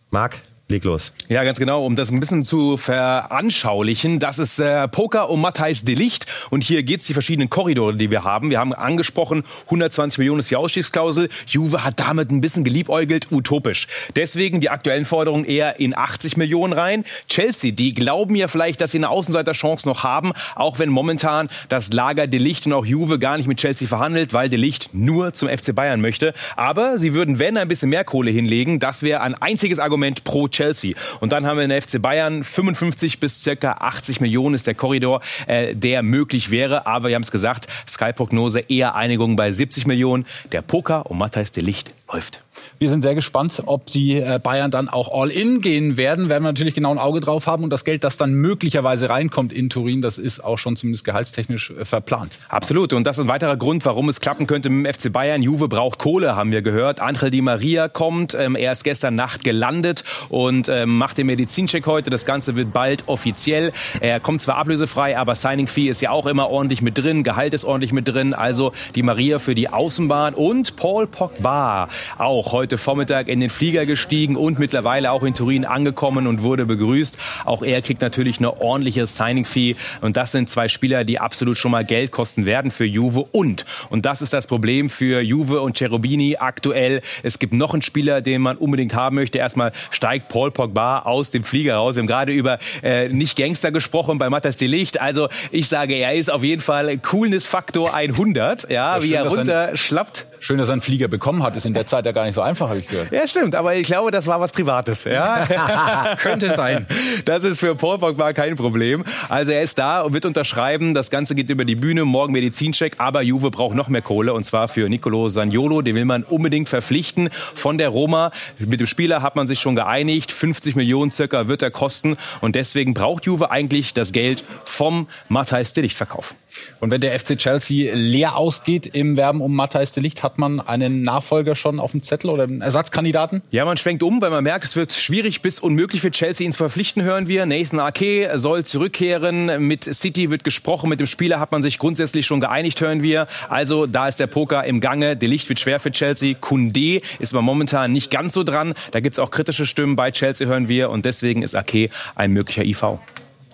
Marc, 0.09 0.37
Leg 0.67 0.83
los. 0.83 1.13
Ja, 1.29 1.43
ganz 1.43 1.59
genau. 1.59 1.85
Um 1.85 1.95
das 1.95 2.09
ein 2.09 2.19
bisschen 2.19 2.43
zu 2.43 2.75
veranschaulichen, 2.75 4.17
das 4.17 4.39
ist 4.39 4.57
äh, 4.57 4.87
Poker 4.87 5.29
um 5.29 5.39
Matthijs 5.39 5.85
Delicht. 5.85 6.25
Und 6.49 6.63
hier 6.63 6.81
geht's 6.81 7.05
die 7.05 7.13
verschiedenen 7.13 7.51
Korridore, 7.51 7.95
die 7.95 8.09
wir 8.09 8.23
haben. 8.23 8.49
Wir 8.49 8.57
haben 8.57 8.73
angesprochen, 8.73 9.43
120 9.65 10.17
Millionen 10.17 10.39
ist 10.39 10.49
die 10.49 10.55
Ausstiegsklausel. 10.55 11.29
Juve 11.45 11.83
hat 11.83 11.99
damit 11.99 12.31
ein 12.31 12.41
bisschen 12.41 12.63
geliebäugelt, 12.63 13.27
utopisch. 13.31 13.87
Deswegen 14.15 14.59
die 14.59 14.71
aktuellen 14.71 15.05
Forderungen 15.05 15.45
eher 15.45 15.79
in 15.79 15.95
80 15.95 16.35
Millionen 16.35 16.73
rein. 16.73 17.05
Chelsea, 17.29 17.71
die 17.71 17.93
glauben 17.93 18.33
ja 18.33 18.47
vielleicht, 18.47 18.81
dass 18.81 18.89
sie 18.89 18.97
eine 18.97 19.09
Außenseiterchance 19.09 19.87
noch 19.87 20.03
haben, 20.03 20.33
auch 20.55 20.79
wenn 20.79 20.89
momentan 20.89 21.47
das 21.69 21.93
Lager 21.93 22.25
Delicht 22.25 22.65
und 22.65 22.73
auch 22.73 22.87
Juve 22.87 23.19
gar 23.19 23.37
nicht 23.37 23.45
mit 23.45 23.59
Chelsea 23.59 23.87
verhandelt, 23.87 24.33
weil 24.33 24.49
Delicht 24.49 24.95
nur 24.95 25.31
zum 25.33 25.47
FC 25.47 25.75
Bayern 25.75 26.01
möchte. 26.01 26.33
Aber 26.55 26.97
sie 26.97 27.13
würden, 27.13 27.37
wenn, 27.37 27.55
ein 27.55 27.67
bisschen 27.67 27.91
mehr 27.91 28.03
Kohle 28.03 28.31
hinlegen. 28.31 28.79
Das 28.79 29.03
wäre 29.03 29.21
ein 29.21 29.35
einziges 29.35 29.77
Argument 29.77 30.23
pro 30.23 30.47
Chelsea. 30.55 30.95
Und 31.19 31.31
dann 31.31 31.45
haben 31.45 31.57
wir 31.57 31.67
den 31.67 31.81
FC 31.81 32.01
Bayern. 32.01 32.43
55 32.43 33.19
bis 33.19 33.43
circa 33.43 33.73
80 33.73 34.21
Millionen 34.21 34.55
ist 34.55 34.67
der 34.67 34.75
Korridor, 34.75 35.21
äh, 35.47 35.75
der 35.75 36.01
möglich 36.03 36.51
wäre. 36.51 36.87
Aber 36.87 37.09
wir 37.09 37.15
haben 37.15 37.23
es 37.23 37.31
gesagt, 37.31 37.67
Sky-Prognose 37.87 38.61
eher 38.61 38.95
Einigung 38.95 39.35
bei 39.35 39.51
70 39.51 39.85
Millionen. 39.87 40.25
Der 40.51 40.61
Poker 40.61 41.09
um 41.09 41.17
Matthijs 41.17 41.51
de 41.51 41.63
Licht 41.63 41.91
läuft. 42.11 42.41
Wir 42.77 42.89
sind 42.89 43.01
sehr 43.01 43.15
gespannt, 43.15 43.63
ob 43.65 43.85
die 43.85 44.19
äh, 44.19 44.39
Bayern 44.41 44.71
dann 44.71 44.89
auch 44.89 45.13
all 45.13 45.29
in 45.29 45.61
gehen 45.61 45.97
werden. 45.97 46.29
Werden 46.29 46.43
wir 46.43 46.49
natürlich 46.49 46.73
genau 46.73 46.91
ein 46.91 46.97
Auge 46.97 47.19
drauf 47.19 47.47
haben. 47.47 47.63
Und 47.63 47.69
das 47.69 47.85
Geld, 47.85 48.03
das 48.03 48.17
dann 48.17 48.33
möglicherweise 48.33 49.09
reinkommt 49.09 49.53
in 49.53 49.69
Turin, 49.69 50.01
das 50.01 50.17
ist 50.17 50.41
auch 50.41 50.57
schon 50.57 50.75
zumindest 50.75 51.05
gehaltstechnisch 51.05 51.71
äh, 51.71 51.85
verplant. 51.85 52.39
Absolut. 52.49 52.93
Und 52.93 53.07
das 53.07 53.17
ist 53.17 53.25
ein 53.25 53.27
weiterer 53.27 53.57
Grund, 53.57 53.85
warum 53.85 54.09
es 54.09 54.19
klappen 54.19 54.47
könnte 54.47 54.69
mit 54.69 54.85
dem 54.85 54.93
FC 54.93 55.11
Bayern. 55.11 55.41
Juve 55.41 55.67
braucht 55.67 55.99
Kohle, 55.99 56.35
haben 56.35 56.51
wir 56.51 56.61
gehört. 56.61 56.99
Angel 56.99 57.31
Di 57.31 57.41
Maria 57.41 57.87
kommt. 57.87 58.33
Ähm, 58.33 58.55
er 58.55 58.71
ist 58.71 58.83
gestern 58.83 59.15
Nacht 59.15 59.43
gelandet 59.43 60.03
und 60.29 60.44
ähm, 60.51 60.97
macht 60.97 61.17
den 61.17 61.27
Medizincheck 61.27 61.85
heute. 61.85 62.09
Das 62.09 62.25
Ganze 62.25 62.55
wird 62.55 62.73
bald 62.73 63.07
offiziell. 63.07 63.71
Er 63.99 64.19
kommt 64.19 64.41
zwar 64.41 64.57
ablösefrei, 64.57 65.17
aber 65.17 65.35
Signing 65.35 65.67
Fee 65.67 65.87
ist 65.87 66.01
ja 66.01 66.11
auch 66.11 66.25
immer 66.25 66.49
ordentlich 66.49 66.81
mit 66.81 66.97
drin. 66.97 67.23
Gehalt 67.23 67.53
ist 67.53 67.65
ordentlich 67.65 67.91
mit 67.91 68.07
drin. 68.07 68.33
Also 68.33 68.73
Di 68.95 69.03
Maria 69.03 69.39
für 69.39 69.55
die 69.55 69.69
Außenbahn 69.69 70.33
und 70.33 70.75
Paul 70.75 71.07
Pogba 71.07 71.89
auch 72.17 72.51
heute 72.51 72.77
Vormittag 72.77 73.27
in 73.27 73.39
den 73.39 73.49
Flieger 73.49 73.85
gestiegen 73.85 74.35
und 74.35 74.59
mittlerweile 74.59 75.11
auch 75.11 75.23
in 75.23 75.33
Turin 75.33 75.65
angekommen 75.65 76.27
und 76.27 76.41
wurde 76.41 76.65
begrüßt. 76.65 77.17
Auch 77.45 77.61
er 77.61 77.81
kriegt 77.81 78.01
natürlich 78.01 78.39
eine 78.39 78.61
ordentliche 78.61 79.05
Signing-Fee. 79.05 79.75
Und 80.01 80.17
das 80.17 80.31
sind 80.31 80.49
zwei 80.49 80.67
Spieler, 80.67 81.03
die 81.03 81.19
absolut 81.19 81.57
schon 81.57 81.71
mal 81.71 81.85
Geld 81.85 82.11
kosten 82.11 82.45
werden 82.45 82.71
für 82.71 82.85
Juve. 82.85 83.25
Und, 83.31 83.65
und 83.89 84.05
das 84.05 84.21
ist 84.21 84.33
das 84.33 84.47
Problem 84.47 84.89
für 84.89 85.21
Juve 85.21 85.61
und 85.61 85.77
Cherubini 85.77 86.37
aktuell. 86.37 87.01
Es 87.23 87.39
gibt 87.39 87.53
noch 87.53 87.73
einen 87.73 87.81
Spieler, 87.81 88.21
den 88.21 88.41
man 88.41 88.57
unbedingt 88.57 88.93
haben 88.93 89.15
möchte. 89.15 89.37
Erstmal 89.37 89.71
steigt 89.89 90.29
Paul 90.35 90.51
Pogba 90.51 90.99
aus 90.99 91.31
dem 91.31 91.45
Flieger 91.45 91.75
raus. 91.75 91.95
Wir 91.95 92.01
haben 92.01 92.07
gerade 92.07 92.33
über 92.33 92.59
äh, 92.83 93.07
nicht 93.07 93.37
Gangster 93.37 93.71
gesprochen 93.71 94.17
bei 94.17 94.29
Matthias 94.29 94.57
de 94.57 94.67
Licht. 94.67 94.99
Also 94.99 95.29
ich 95.49 95.69
sage, 95.69 95.95
er 95.95 96.11
ist 96.11 96.29
auf 96.29 96.43
jeden 96.43 96.61
Fall 96.61 96.97
Coolness-Faktor 96.97 97.93
100. 97.93 98.69
Ja, 98.69 99.01
wie 99.01 99.13
er 99.13 99.27
runterschlappt. 99.27 100.25
Schön, 100.39 100.57
dass 100.57 100.69
er 100.69 100.73
einen 100.73 100.81
Flieger 100.81 101.07
bekommen 101.07 101.43
hat. 101.43 101.55
Ist 101.55 101.65
in 101.65 101.73
der 101.73 101.85
Zeit 101.85 102.05
ja 102.05 102.11
gar 102.11 102.25
nicht 102.25 102.35
so 102.35 102.41
einfach, 102.41 102.69
habe 102.69 102.79
ich 102.79 102.87
gehört. 102.87 103.11
Ja, 103.11 103.27
stimmt. 103.27 103.55
Aber 103.55 103.75
ich 103.75 103.87
glaube, 103.87 104.11
das 104.11 104.27
war 104.27 104.39
was 104.39 104.51
Privates. 104.51 105.03
Ja? 105.05 106.15
Könnte 106.19 106.51
sein. 106.51 106.85
Das 107.25 107.43
ist 107.43 107.59
für 107.59 107.75
Paul 107.75 107.97
Pogba 107.97 108.33
kein 108.33 108.55
Problem. 108.55 109.03
Also 109.29 109.51
er 109.51 109.61
ist 109.61 109.77
da 109.77 110.01
und 110.01 110.13
wird 110.13 110.25
unterschreiben. 110.25 110.93
Das 110.93 111.09
Ganze 111.09 111.35
geht 111.35 111.49
über 111.49 111.65
die 111.65 111.75
Bühne. 111.75 112.05
Morgen 112.05 112.33
Medizincheck. 112.33 112.95
Aber 112.97 113.21
Juve 113.21 113.51
braucht 113.51 113.75
noch 113.75 113.87
mehr 113.87 114.01
Kohle. 114.01 114.33
Und 114.33 114.43
zwar 114.43 114.67
für 114.67 114.89
Nicolo 114.89 115.27
Saniolo. 115.27 115.81
Den 115.81 115.95
will 115.95 116.05
man 116.05 116.23
unbedingt 116.23 116.69
verpflichten 116.69 117.29
von 117.53 117.77
der 117.77 117.89
Roma. 117.89 118.31
Mit 118.59 118.79
dem 118.79 118.87
Spieler 118.87 119.21
hat 119.21 119.35
man 119.35 119.47
sich 119.47 119.59
schon 119.59 119.75
geeinigt. 119.75 120.31
50 120.31 120.75
Millionen 120.75 121.11
circa 121.11 121.47
wird 121.47 121.61
er 121.61 121.71
kosten. 121.71 122.17
Und 122.41 122.55
deswegen 122.55 122.93
braucht 122.93 123.25
Juve 123.25 123.51
eigentlich 123.51 123.93
das 123.93 124.11
Geld 124.11 124.43
vom 124.63 125.07
Matthijs 125.29 125.73
Delicht-Verkauf. 125.73 126.35
Und 126.79 126.91
wenn 126.91 127.01
der 127.01 127.17
FC 127.17 127.37
Chelsea 127.37 127.93
leer 127.93 128.35
ausgeht 128.37 128.87
im 128.87 129.17
Werben 129.17 129.41
um 129.41 129.55
Matthijs 129.55 129.93
Delicht, 129.93 130.23
hat 130.25 130.39
man 130.39 130.59
einen 130.59 131.03
Nachfolger 131.03 131.55
schon 131.55 131.79
auf 131.79 131.91
dem 131.91 132.01
Zettel 132.01 132.31
oder 132.31 132.43
einen 132.43 132.61
Ersatzkandidaten? 132.61 133.43
Ja, 133.51 133.63
man 133.63 133.77
schwenkt 133.77 134.03
um, 134.03 134.21
weil 134.21 134.31
man 134.31 134.43
merkt, 134.43 134.65
es 134.65 134.75
wird 134.75 134.91
schwierig 134.91 135.41
bis 135.41 135.59
unmöglich 135.59 136.01
für 136.01 136.11
Chelsea 136.11 136.45
ihn 136.45 136.51
zu 136.51 136.57
verpflichten, 136.57 137.03
hören 137.03 137.27
wir. 137.27 137.45
Nathan 137.45 137.79
Ake 137.79 138.31
soll 138.35 138.65
zurückkehren. 138.65 139.65
Mit 139.67 139.83
City 139.83 140.31
wird 140.31 140.43
gesprochen. 140.43 140.89
Mit 140.89 140.99
dem 140.99 141.05
Spieler 141.05 141.39
hat 141.39 141.51
man 141.51 141.61
sich 141.61 141.77
grundsätzlich 141.77 142.25
schon 142.25 142.41
geeinigt, 142.41 142.81
hören 142.81 143.03
wir. 143.03 143.27
Also 143.49 143.85
da 143.85 144.07
ist 144.07 144.19
der 144.19 144.27
Poker 144.27 144.63
im 144.63 144.79
Gange. 144.79 145.15
Delicht 145.15 145.47
wird 145.47 145.59
schwer 145.59 145.79
für 145.79 145.91
Chelsea. 145.91 146.33
Kunde 146.33 147.01
ist 147.19 147.31
aber 147.31 147.43
momentan 147.43 147.91
nicht 147.91 148.09
ganz 148.09 148.33
so 148.33 148.43
dran. 148.43 148.73
Da 148.91 148.99
gibt 148.99 149.15
es 149.15 149.19
auch 149.19 149.29
kritische 149.29 149.67
Stimmen 149.67 149.95
bei 149.95 150.09
Chelsea, 150.09 150.47
hören 150.47 150.67
wir. 150.67 150.89
Und 150.89 151.05
deswegen 151.05 151.43
ist 151.43 151.55
Ake 151.55 151.89
ein 152.15 152.31
möglicher 152.31 152.65
IV 152.65 152.97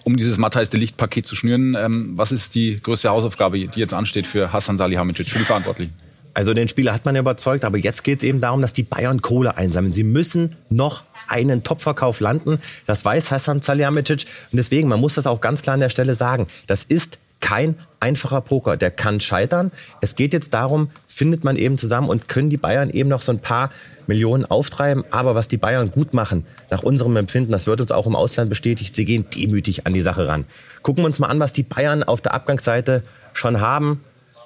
um 0.03 0.17
dieses 0.17 0.39
Matthijs 0.39 0.71
de 0.71 0.79
Licht-Paket 0.79 1.27
zu 1.27 1.35
schnüren. 1.35 1.75
Ähm, 1.75 2.13
was 2.15 2.31
ist 2.31 2.55
die 2.55 2.79
größte 2.81 3.09
Hausaufgabe, 3.09 3.67
die 3.67 3.79
jetzt 3.79 3.93
ansteht 3.93 4.25
für 4.25 4.51
Hassan 4.51 4.77
Salihamidzic, 4.77 5.29
für 5.29 5.37
die 5.37 5.45
Verantwortlichen? 5.45 5.93
Also 6.33 6.53
den 6.53 6.67
Spieler 6.67 6.93
hat 6.93 7.05
man 7.05 7.15
überzeugt, 7.15 7.65
aber 7.65 7.77
jetzt 7.77 8.03
geht 8.03 8.19
es 8.19 8.23
eben 8.23 8.39
darum, 8.39 8.61
dass 8.61 8.73
die 8.73 8.83
Bayern 8.83 9.21
Kohle 9.21 9.57
einsammeln. 9.57 9.93
Sie 9.93 10.03
müssen 10.03 10.55
noch 10.69 11.03
einen 11.27 11.63
Topverkauf 11.63 12.19
landen. 12.19 12.59
Das 12.85 13.03
weiß 13.03 13.31
Hassan 13.31 13.61
Salihamidzic. 13.61 14.25
Und 14.51 14.57
deswegen, 14.57 14.87
man 14.87 14.99
muss 14.99 15.15
das 15.15 15.27
auch 15.27 15.41
ganz 15.41 15.61
klar 15.61 15.75
an 15.75 15.79
der 15.79 15.89
Stelle 15.89 16.15
sagen, 16.15 16.47
das 16.67 16.83
ist 16.83 17.19
kein 17.41 17.75
einfacher 17.99 18.41
Poker. 18.41 18.77
Der 18.77 18.91
kann 18.91 19.19
scheitern. 19.19 19.71
Es 19.99 20.15
geht 20.15 20.31
jetzt 20.31 20.53
darum, 20.53 20.91
findet 21.07 21.43
man 21.43 21.57
eben 21.57 21.77
zusammen 21.77 22.07
und 22.07 22.27
können 22.27 22.49
die 22.49 22.57
Bayern 22.57 22.89
eben 22.89 23.09
noch 23.09 23.21
so 23.21 23.31
ein 23.31 23.39
paar 23.39 23.71
Millionen 24.07 24.45
auftreiben. 24.45 25.03
Aber 25.11 25.35
was 25.35 25.47
die 25.47 25.57
Bayern 25.57 25.91
gut 25.91 26.13
machen, 26.13 26.45
nach 26.69 26.83
unserem 26.83 27.15
Empfinden, 27.17 27.51
das 27.51 27.67
wird 27.67 27.81
uns 27.81 27.91
auch 27.91 28.07
im 28.07 28.15
Ausland 28.15 28.49
bestätigt, 28.49 28.95
sie 28.95 29.05
gehen 29.05 29.25
demütig 29.35 29.87
an 29.87 29.93
die 29.93 30.01
Sache 30.01 30.27
ran. 30.27 30.45
Gucken 30.81 31.03
wir 31.03 31.07
uns 31.07 31.19
mal 31.19 31.27
an, 31.27 31.39
was 31.39 31.53
die 31.53 31.63
Bayern 31.63 32.03
auf 32.03 32.21
der 32.21 32.33
Abgangsseite 32.33 33.03
schon 33.33 33.59
haben. 33.59 34.01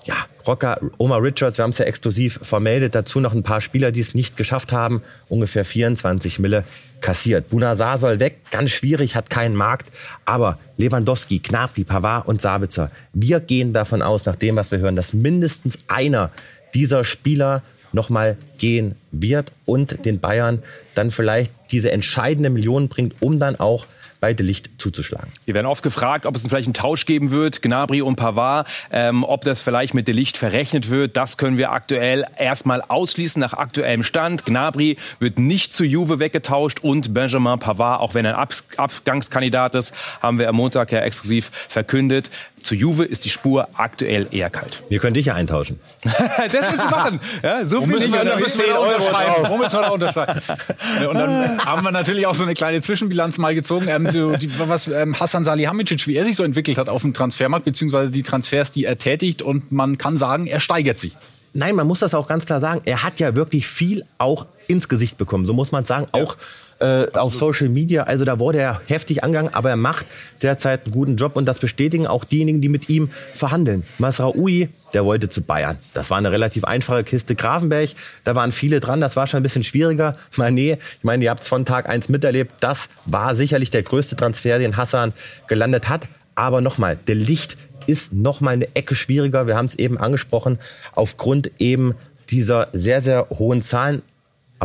Ja, 0.05 0.15
Rocker, 0.45 0.79
Omar 0.99 1.23
Richards, 1.23 1.57
wir 1.57 1.63
haben 1.63 1.71
es 1.71 1.79
ja 1.79 1.85
exklusiv 1.85 2.39
vermeldet. 2.43 2.93
Dazu 2.93 3.19
noch 3.19 3.33
ein 3.33 3.41
paar 3.41 3.59
Spieler, 3.59 3.91
die 3.91 4.01
es 4.01 4.13
nicht 4.13 4.37
geschafft 4.37 4.71
haben. 4.71 5.01
Ungefähr 5.29 5.65
24 5.65 6.37
Mille 6.37 6.63
kassiert. 7.01 7.49
Bunazar 7.49 7.97
soll 7.97 8.19
weg, 8.19 8.37
ganz 8.51 8.69
schwierig, 8.69 9.15
hat 9.15 9.31
keinen 9.31 9.55
Markt. 9.55 9.91
Aber 10.23 10.59
Lewandowski, 10.77 11.39
Gnabry, 11.39 11.83
Pavard 11.83 12.27
und 12.27 12.39
Sabitzer, 12.39 12.91
wir 13.13 13.39
gehen 13.39 13.73
davon 13.73 14.03
aus, 14.03 14.25
nach 14.25 14.35
dem, 14.35 14.55
was 14.55 14.71
wir 14.71 14.77
hören, 14.77 14.95
dass 14.95 15.13
mindestens 15.13 15.79
einer 15.87 16.29
dieser 16.75 17.03
Spieler 17.03 17.63
nochmal 17.91 18.37
gehen 18.59 18.95
wird 19.11 19.51
und 19.65 20.05
den 20.05 20.19
Bayern 20.19 20.61
dann 20.93 21.09
vielleicht 21.09 21.51
diese 21.71 21.91
entscheidende 21.91 22.51
Million 22.51 22.89
bringt, 22.89 23.15
um 23.21 23.39
dann 23.39 23.55
auch 23.55 23.87
bei 24.25 24.43
Licht 24.43 24.69
zuzuschlagen. 24.79 25.31
Wir 25.45 25.53
werden 25.53 25.67
oft 25.67 25.83
gefragt, 25.83 26.25
ob 26.25 26.35
es 26.35 26.47
vielleicht 26.47 26.65
einen 26.65 26.73
Tausch 26.73 27.05
geben 27.05 27.29
wird, 27.29 27.61
Gnabry 27.61 28.01
und 28.01 28.15
Pavard, 28.15 28.67
ähm, 28.91 29.23
ob 29.23 29.41
das 29.41 29.61
vielleicht 29.61 29.93
mit 29.93 30.07
Licht 30.13 30.35
verrechnet 30.37 30.89
wird. 30.89 31.15
Das 31.15 31.37
können 31.37 31.57
wir 31.57 31.71
aktuell 31.71 32.25
erstmal 32.35 32.81
ausschließen 32.81 33.39
nach 33.39 33.53
aktuellem 33.53 34.01
Stand. 34.01 34.43
Gnabry 34.43 34.97
wird 35.19 35.37
nicht 35.37 35.73
zu 35.73 35.83
Juve 35.83 36.17
weggetauscht 36.17 36.79
und 36.79 37.13
Benjamin 37.13 37.59
Pavard, 37.59 38.01
auch 38.01 38.15
wenn 38.15 38.25
er 38.25 38.39
ein 38.39 38.41
Ab 38.41 38.53
Abgangskandidat 38.77 39.75
ist, 39.75 39.93
haben 40.21 40.39
wir 40.39 40.49
am 40.49 40.55
Montag 40.55 40.91
ja 40.91 41.01
exklusiv 41.01 41.51
verkündet, 41.67 42.31
zu 42.65 42.73
Juve 42.73 43.05
ist 43.05 43.25
die 43.25 43.29
Spur 43.29 43.69
aktuell 43.73 44.27
eher 44.31 44.49
kalt. 44.49 44.83
Wir 44.89 44.99
können 44.99 45.13
dich 45.13 45.27
ja 45.27 45.35
eintauschen. 45.35 45.79
das 46.03 46.11
willst 46.51 46.83
du 46.83 46.89
machen. 46.89 47.19
Ja, 47.43 47.65
so 47.65 47.85
müssen, 47.85 48.11
wir, 48.11 48.25
da 48.25 48.37
müssen 48.37 48.59
wir 48.59 48.67
da 48.67 48.79
unterschreiben. 48.79 49.33
Wo 49.49 49.57
müssen 49.57 49.73
wir 49.73 49.81
da 49.81 49.89
unterschreiben? 49.89 50.41
Und 51.07 51.15
dann 51.15 51.63
haben 51.63 51.83
wir 51.83 51.91
natürlich 51.91 52.25
auch 52.25 52.33
so 52.33 52.43
eine 52.43 52.55
kleine 52.55 52.81
Zwischenbilanz 52.81 53.37
mal 53.37 53.53
gezogen. 53.53 53.87
Ähm, 53.87 54.09
so 54.09 54.35
die, 54.35 54.49
was 54.59 54.87
ähm, 54.87 55.17
Hassan 55.19 55.45
Salihamidzic, 55.45 56.07
wie 56.07 56.15
er 56.15 56.25
sich 56.25 56.35
so 56.35 56.43
entwickelt 56.43 56.79
hat 56.79 56.89
auf 56.89 57.03
dem 57.03 57.13
Transfermarkt, 57.13 57.65
beziehungsweise 57.65 58.09
die 58.09 58.23
Transfers, 58.23 58.71
die 58.71 58.85
er 58.85 58.97
tätigt. 58.97 59.43
Und 59.43 59.71
man 59.71 59.99
kann 59.99 60.17
sagen, 60.17 60.47
er 60.47 60.59
steigert 60.59 60.97
sich. 60.97 61.15
Nein, 61.53 61.75
man 61.75 61.85
muss 61.85 61.99
das 61.99 62.15
auch 62.15 62.27
ganz 62.27 62.45
klar 62.45 62.59
sagen. 62.59 62.81
Er 62.85 63.03
hat 63.03 63.19
ja 63.19 63.35
wirklich 63.35 63.67
viel 63.67 64.03
auch 64.17 64.47
ins 64.67 64.89
Gesicht 64.89 65.17
bekommen. 65.17 65.45
So 65.45 65.53
muss 65.53 65.71
man 65.71 65.85
sagen. 65.85 66.07
Auch 66.11 66.35
ja 66.35 66.41
äh, 66.79 67.07
auf 67.13 67.33
Social 67.33 67.69
Media. 67.69 68.03
Also 68.03 68.25
da 68.25 68.39
wurde 68.39 68.59
er 68.59 68.81
heftig 68.87 69.23
angegangen, 69.23 69.53
aber 69.53 69.69
er 69.69 69.75
macht 69.75 70.05
derzeit 70.41 70.85
einen 70.85 70.93
guten 70.93 71.15
Job 71.15 71.35
und 71.35 71.45
das 71.45 71.59
bestätigen 71.59 72.07
auch 72.07 72.23
diejenigen, 72.23 72.61
die 72.61 72.69
mit 72.69 72.89
ihm 72.89 73.09
verhandeln. 73.33 73.83
Masraoui, 73.97 74.69
der 74.93 75.05
wollte 75.05 75.29
zu 75.29 75.41
Bayern. 75.41 75.77
Das 75.93 76.09
war 76.09 76.17
eine 76.17 76.31
relativ 76.31 76.63
einfache 76.63 77.03
Kiste. 77.03 77.35
Grafenberg, 77.35 77.91
da 78.23 78.35
waren 78.35 78.51
viele 78.51 78.79
dran, 78.79 79.01
das 79.01 79.15
war 79.15 79.27
schon 79.27 79.39
ein 79.39 79.43
bisschen 79.43 79.63
schwieriger. 79.63 80.13
Mané, 80.35 80.77
ich 80.97 81.03
meine, 81.03 81.23
ihr 81.23 81.29
habt 81.29 81.41
es 81.41 81.47
von 81.47 81.65
Tag 81.65 81.87
eins 81.87 82.09
miterlebt, 82.09 82.53
das 82.59 82.89
war 83.05 83.35
sicherlich 83.35 83.71
der 83.71 83.83
größte 83.83 84.15
Transfer, 84.15 84.59
den 84.59 84.77
Hassan 84.77 85.13
gelandet 85.47 85.89
hat. 85.89 86.07
Aber 86.35 86.61
nochmal, 86.61 86.97
der 87.07 87.15
Licht 87.15 87.55
ist 87.87 88.13
nochmal 88.13 88.53
eine 88.53 88.75
Ecke 88.75 88.95
schwieriger. 88.95 89.47
Wir 89.47 89.55
haben 89.55 89.65
es 89.65 89.75
eben 89.75 89.97
angesprochen, 89.97 90.59
aufgrund 90.93 91.51
eben 91.59 91.95
dieser 92.29 92.67
sehr, 92.73 93.01
sehr 93.01 93.27
hohen 93.29 93.61
Zahlen. 93.61 94.01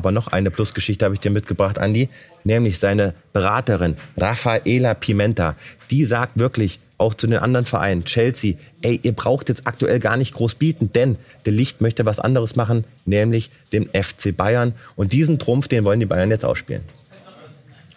Aber 0.01 0.13
noch 0.13 0.29
eine 0.29 0.51
Plusgeschichte 0.51 1.05
habe 1.05 1.15
ich 1.15 1.21
dir 1.21 1.31
mitgebracht, 1.31 1.79
Andi, 1.79 2.09
nämlich 2.43 2.79
seine 2.79 3.13
Beraterin 3.35 3.99
Rafaela 4.17 4.95
Pimenta. 4.95 5.57
Die 5.91 6.07
sagt 6.07 6.39
wirklich 6.39 6.81
auch 6.97 7.13
zu 7.13 7.27
den 7.27 7.37
anderen 7.37 7.67
Vereinen, 7.67 8.07
Chelsea, 8.07 8.55
ey, 8.81 8.99
ihr 9.03 9.13
braucht 9.13 9.51
jetzt 9.51 9.67
aktuell 9.67 10.01
gar 10.01 10.17
nicht 10.17 10.33
groß 10.33 10.55
bieten, 10.55 10.91
denn 10.91 11.17
der 11.45 11.53
Licht 11.53 11.83
möchte 11.83 12.07
was 12.07 12.19
anderes 12.19 12.57
machen, 12.57 12.85
nämlich 13.05 13.51
den 13.75 13.91
FC 13.91 14.35
Bayern. 14.35 14.73
Und 14.97 15.13
diesen 15.13 15.39
Trumpf, 15.39 15.69
den 15.69 15.85
wollen 15.85 16.01
die 16.01 16.07
Bayern 16.07 16.31
jetzt 16.31 16.47
ausspielen. 16.47 16.85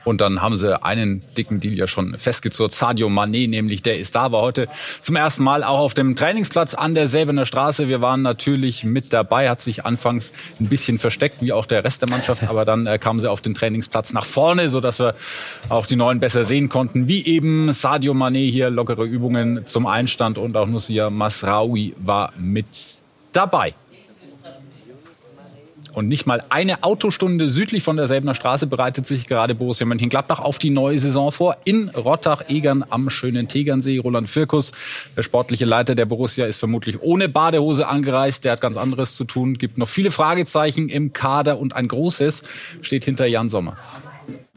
Und 0.03 0.21
dann 0.21 0.41
haben 0.41 0.55
sie 0.55 0.81
einen 0.83 1.23
dicken 1.37 1.59
Deal 1.59 1.73
ja 1.73 1.87
schon 1.87 2.17
festgezurrt. 2.17 2.71
Sadio 2.71 3.07
Mané, 3.07 3.47
nämlich 3.47 3.81
der 3.81 3.99
ist 3.99 4.15
da, 4.15 4.31
war 4.31 4.41
heute 4.41 4.67
zum 5.01 5.15
ersten 5.15 5.43
Mal 5.43 5.63
auch 5.63 5.79
auf 5.79 5.93
dem 5.93 6.15
Trainingsplatz 6.15 6.73
an 6.73 6.93
der 6.93 7.07
Säbener 7.07 7.45
Straße. 7.45 7.87
Wir 7.87 8.01
waren 8.01 8.21
natürlich 8.21 8.83
mit 8.83 9.13
dabei, 9.13 9.49
hat 9.49 9.61
sich 9.61 9.85
anfangs 9.85 10.33
ein 10.59 10.67
bisschen 10.67 10.99
versteckt, 10.99 11.37
wie 11.41 11.53
auch 11.53 11.65
der 11.65 11.83
Rest 11.83 12.01
der 12.01 12.09
Mannschaft. 12.09 12.43
Aber 12.47 12.65
dann 12.65 12.85
äh, 12.85 12.99
kamen 12.99 13.19
sie 13.19 13.29
auf 13.29 13.41
den 13.41 13.53
Trainingsplatz 13.53 14.13
nach 14.13 14.25
vorne, 14.25 14.69
sodass 14.69 14.99
wir 14.99 15.15
auch 15.69 15.87
die 15.87 15.95
Neuen 15.95 16.19
besser 16.19 16.45
sehen 16.45 16.69
konnten. 16.69 17.07
Wie 17.07 17.25
eben 17.25 17.71
Sadio 17.71 18.13
Mané 18.13 18.49
hier 18.49 18.69
lockere 18.69 19.05
Übungen 19.05 19.65
zum 19.65 19.85
Einstand 19.85 20.37
und 20.37 20.57
auch 20.57 20.67
Nussia 20.67 21.09
Masraoui 21.09 21.95
war 21.97 22.33
mit 22.37 22.65
dabei. 23.31 23.73
Und 25.93 26.07
nicht 26.07 26.25
mal 26.25 26.43
eine 26.49 26.83
Autostunde 26.83 27.49
südlich 27.49 27.83
von 27.83 27.97
der 27.97 28.07
Säbener 28.07 28.33
Straße 28.33 28.65
bereitet 28.65 29.05
sich 29.05 29.27
gerade 29.27 29.53
Borussia 29.53 29.85
Mönchengladbach 29.85 30.39
auf 30.39 30.57
die 30.57 30.71
neue 30.71 30.97
Saison 30.97 31.31
vor. 31.31 31.57
In 31.65 31.89
Rottach-Egern 31.89 32.83
am 32.89 33.11
schönen 33.11 33.47
Tegernsee. 33.47 33.99
Roland 33.99 34.27
Firkus, 34.27 34.71
der 35.15 35.21
sportliche 35.21 35.65
Leiter 35.65 35.93
der 35.93 36.05
Borussia, 36.05 36.47
ist 36.47 36.57
vermutlich 36.57 37.01
ohne 37.01 37.29
Badehose 37.29 37.87
angereist. 37.87 38.43
Der 38.43 38.53
hat 38.53 38.61
ganz 38.61 38.75
anderes 38.75 39.15
zu 39.15 39.25
tun. 39.25 39.53
Gibt 39.53 39.77
noch 39.77 39.87
viele 39.87 40.09
Fragezeichen 40.09 40.89
im 40.89 41.13
Kader 41.13 41.59
und 41.59 41.75
ein 41.75 41.87
großes 41.87 42.41
steht 42.81 43.05
hinter 43.05 43.27
Jan 43.27 43.49
Sommer. 43.49 43.75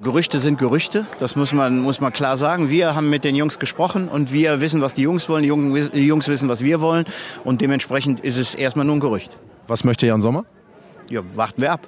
Gerüchte 0.02 0.38
sind 0.38 0.58
Gerüchte, 0.58 1.06
das 1.18 1.36
muss 1.36 1.52
man, 1.52 1.80
muss 1.80 2.00
man 2.00 2.12
klar 2.12 2.36
sagen. 2.36 2.70
Wir 2.70 2.94
haben 2.94 3.10
mit 3.10 3.24
den 3.24 3.34
Jungs 3.34 3.58
gesprochen 3.58 4.08
und 4.08 4.32
wir 4.32 4.60
wissen, 4.60 4.80
was 4.80 4.94
die 4.94 5.02
Jungs 5.02 5.28
wollen. 5.28 5.42
Die 5.42 6.06
Jungs 6.06 6.28
wissen, 6.28 6.48
was 6.48 6.62
wir 6.62 6.80
wollen. 6.80 7.04
Und 7.44 7.60
dementsprechend 7.60 8.20
ist 8.20 8.36
es 8.36 8.54
erstmal 8.54 8.86
nur 8.86 8.96
ein 8.96 9.00
Gerücht. 9.00 9.36
Was 9.66 9.84
möchte 9.84 10.06
Jan 10.06 10.20
Sommer? 10.20 10.44
Ja, 11.10 11.22
warten 11.34 11.62
wir 11.62 11.72
ab. 11.72 11.86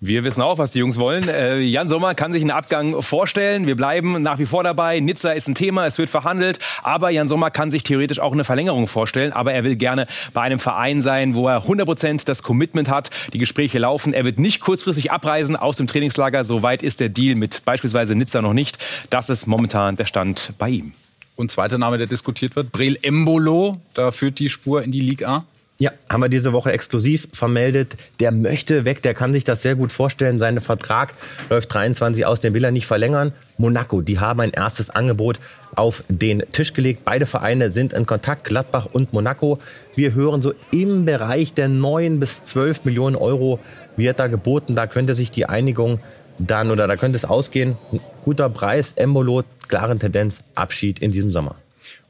Wir 0.00 0.22
wissen 0.22 0.42
auch, 0.42 0.58
was 0.58 0.70
die 0.70 0.78
Jungs 0.78 0.96
wollen. 1.00 1.28
Äh, 1.28 1.58
Jan 1.58 1.88
Sommer 1.88 2.14
kann 2.14 2.32
sich 2.32 2.42
einen 2.42 2.52
Abgang 2.52 3.02
vorstellen. 3.02 3.66
Wir 3.66 3.74
bleiben 3.74 4.22
nach 4.22 4.38
wie 4.38 4.46
vor 4.46 4.62
dabei. 4.62 5.00
Nizza 5.00 5.32
ist 5.32 5.48
ein 5.48 5.56
Thema, 5.56 5.86
es 5.86 5.98
wird 5.98 6.08
verhandelt. 6.08 6.60
Aber 6.84 7.10
Jan 7.10 7.26
Sommer 7.26 7.50
kann 7.50 7.72
sich 7.72 7.82
theoretisch 7.82 8.20
auch 8.20 8.32
eine 8.32 8.44
Verlängerung 8.44 8.86
vorstellen. 8.86 9.32
Aber 9.32 9.52
er 9.52 9.64
will 9.64 9.74
gerne 9.74 10.06
bei 10.34 10.42
einem 10.42 10.60
Verein 10.60 11.02
sein, 11.02 11.34
wo 11.34 11.48
er 11.48 11.64
100% 11.64 12.24
das 12.26 12.44
Commitment 12.44 12.88
hat. 12.88 13.10
Die 13.32 13.38
Gespräche 13.38 13.80
laufen. 13.80 14.14
Er 14.14 14.24
wird 14.24 14.38
nicht 14.38 14.60
kurzfristig 14.60 15.10
abreisen 15.10 15.56
aus 15.56 15.76
dem 15.78 15.88
Trainingslager. 15.88 16.44
Soweit 16.44 16.84
ist 16.84 17.00
der 17.00 17.08
Deal 17.08 17.34
mit 17.34 17.64
beispielsweise 17.64 18.14
Nizza 18.14 18.40
noch 18.40 18.54
nicht. 18.54 18.78
Das 19.10 19.28
ist 19.28 19.48
momentan 19.48 19.96
der 19.96 20.06
Stand 20.06 20.52
bei 20.58 20.68
ihm. 20.68 20.92
Und 21.34 21.50
zweiter 21.50 21.76
Name, 21.76 21.98
der 21.98 22.06
diskutiert 22.06 22.54
wird, 22.54 22.70
Brel 22.70 22.96
Embolo. 23.02 23.80
Da 23.94 24.12
führt 24.12 24.38
die 24.38 24.48
Spur 24.48 24.84
in 24.84 24.92
die 24.92 25.00
Liga 25.00 25.28
A. 25.28 25.44
Ja, 25.80 25.92
haben 26.10 26.22
wir 26.22 26.28
diese 26.28 26.52
Woche 26.52 26.72
exklusiv 26.72 27.28
vermeldet. 27.32 27.94
Der 28.18 28.32
möchte 28.32 28.84
weg, 28.84 29.00
der 29.02 29.14
kann 29.14 29.32
sich 29.32 29.44
das 29.44 29.62
sehr 29.62 29.76
gut 29.76 29.92
vorstellen. 29.92 30.40
Sein 30.40 30.60
Vertrag 30.60 31.14
läuft 31.50 31.72
23 31.72 32.26
aus, 32.26 32.40
den 32.40 32.52
will 32.52 32.64
er 32.64 32.72
nicht 32.72 32.86
verlängern. 32.86 33.32
Monaco, 33.58 34.00
die 34.00 34.18
haben 34.18 34.40
ein 34.40 34.50
erstes 34.50 34.90
Angebot 34.90 35.38
auf 35.76 36.02
den 36.08 36.42
Tisch 36.50 36.72
gelegt. 36.72 37.04
Beide 37.04 37.26
Vereine 37.26 37.70
sind 37.70 37.92
in 37.92 38.06
Kontakt, 38.06 38.42
Gladbach 38.42 38.88
und 38.92 39.12
Monaco. 39.12 39.60
Wir 39.94 40.14
hören 40.14 40.42
so 40.42 40.52
im 40.72 41.04
Bereich 41.04 41.54
der 41.54 41.68
9 41.68 42.18
bis 42.18 42.42
12 42.42 42.84
Millionen 42.84 43.14
Euro 43.14 43.60
wird 43.96 44.18
da 44.18 44.26
geboten. 44.26 44.74
Da 44.74 44.88
könnte 44.88 45.14
sich 45.14 45.30
die 45.30 45.46
Einigung 45.46 46.00
dann 46.38 46.72
oder 46.72 46.88
da 46.88 46.96
könnte 46.96 47.14
es 47.14 47.24
ausgehen. 47.24 47.76
Guter 48.24 48.48
Preis, 48.48 48.94
Embolo, 48.96 49.44
klare 49.68 49.96
Tendenz, 49.96 50.42
Abschied 50.56 50.98
in 50.98 51.12
diesem 51.12 51.30
Sommer. 51.30 51.54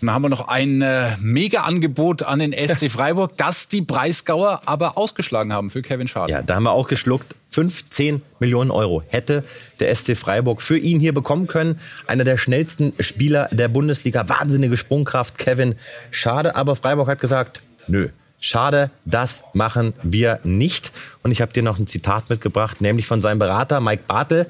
Dann 0.00 0.12
haben 0.12 0.22
wir 0.22 0.28
noch 0.28 0.46
ein 0.46 0.80
äh, 0.80 1.16
Mega-Angebot 1.20 2.22
an 2.22 2.38
den 2.38 2.52
SC 2.52 2.90
Freiburg, 2.90 3.36
das 3.36 3.68
die 3.68 3.80
Breisgauer 3.80 4.62
aber 4.66 4.96
ausgeschlagen 4.96 5.52
haben 5.52 5.70
für 5.70 5.82
Kevin 5.82 6.06
Schade. 6.06 6.32
Ja, 6.32 6.42
da 6.42 6.54
haben 6.54 6.64
wir 6.64 6.72
auch 6.72 6.88
geschluckt. 6.88 7.34
15 7.50 8.22
Millionen 8.38 8.70
Euro 8.70 9.02
hätte 9.08 9.42
der 9.80 9.94
SC 9.94 10.16
Freiburg 10.16 10.62
für 10.62 10.78
ihn 10.78 11.00
hier 11.00 11.12
bekommen 11.12 11.46
können. 11.46 11.80
Einer 12.06 12.24
der 12.24 12.36
schnellsten 12.36 12.92
Spieler 13.00 13.48
der 13.50 13.68
Bundesliga. 13.68 14.28
Wahnsinnige 14.28 14.76
Sprungkraft, 14.76 15.38
Kevin. 15.38 15.74
Schade, 16.10 16.54
aber 16.54 16.76
Freiburg 16.76 17.08
hat 17.08 17.20
gesagt, 17.20 17.62
nö. 17.86 18.10
Schade, 18.40 18.90
das 19.04 19.42
machen 19.52 19.94
wir 20.04 20.38
nicht. 20.44 20.92
Und 21.24 21.32
ich 21.32 21.40
habe 21.40 21.52
dir 21.52 21.64
noch 21.64 21.80
ein 21.80 21.88
Zitat 21.88 22.30
mitgebracht, 22.30 22.80
nämlich 22.80 23.06
von 23.06 23.20
seinem 23.20 23.40
Berater 23.40 23.80
Mike 23.80 24.04
Bartel. 24.06 24.46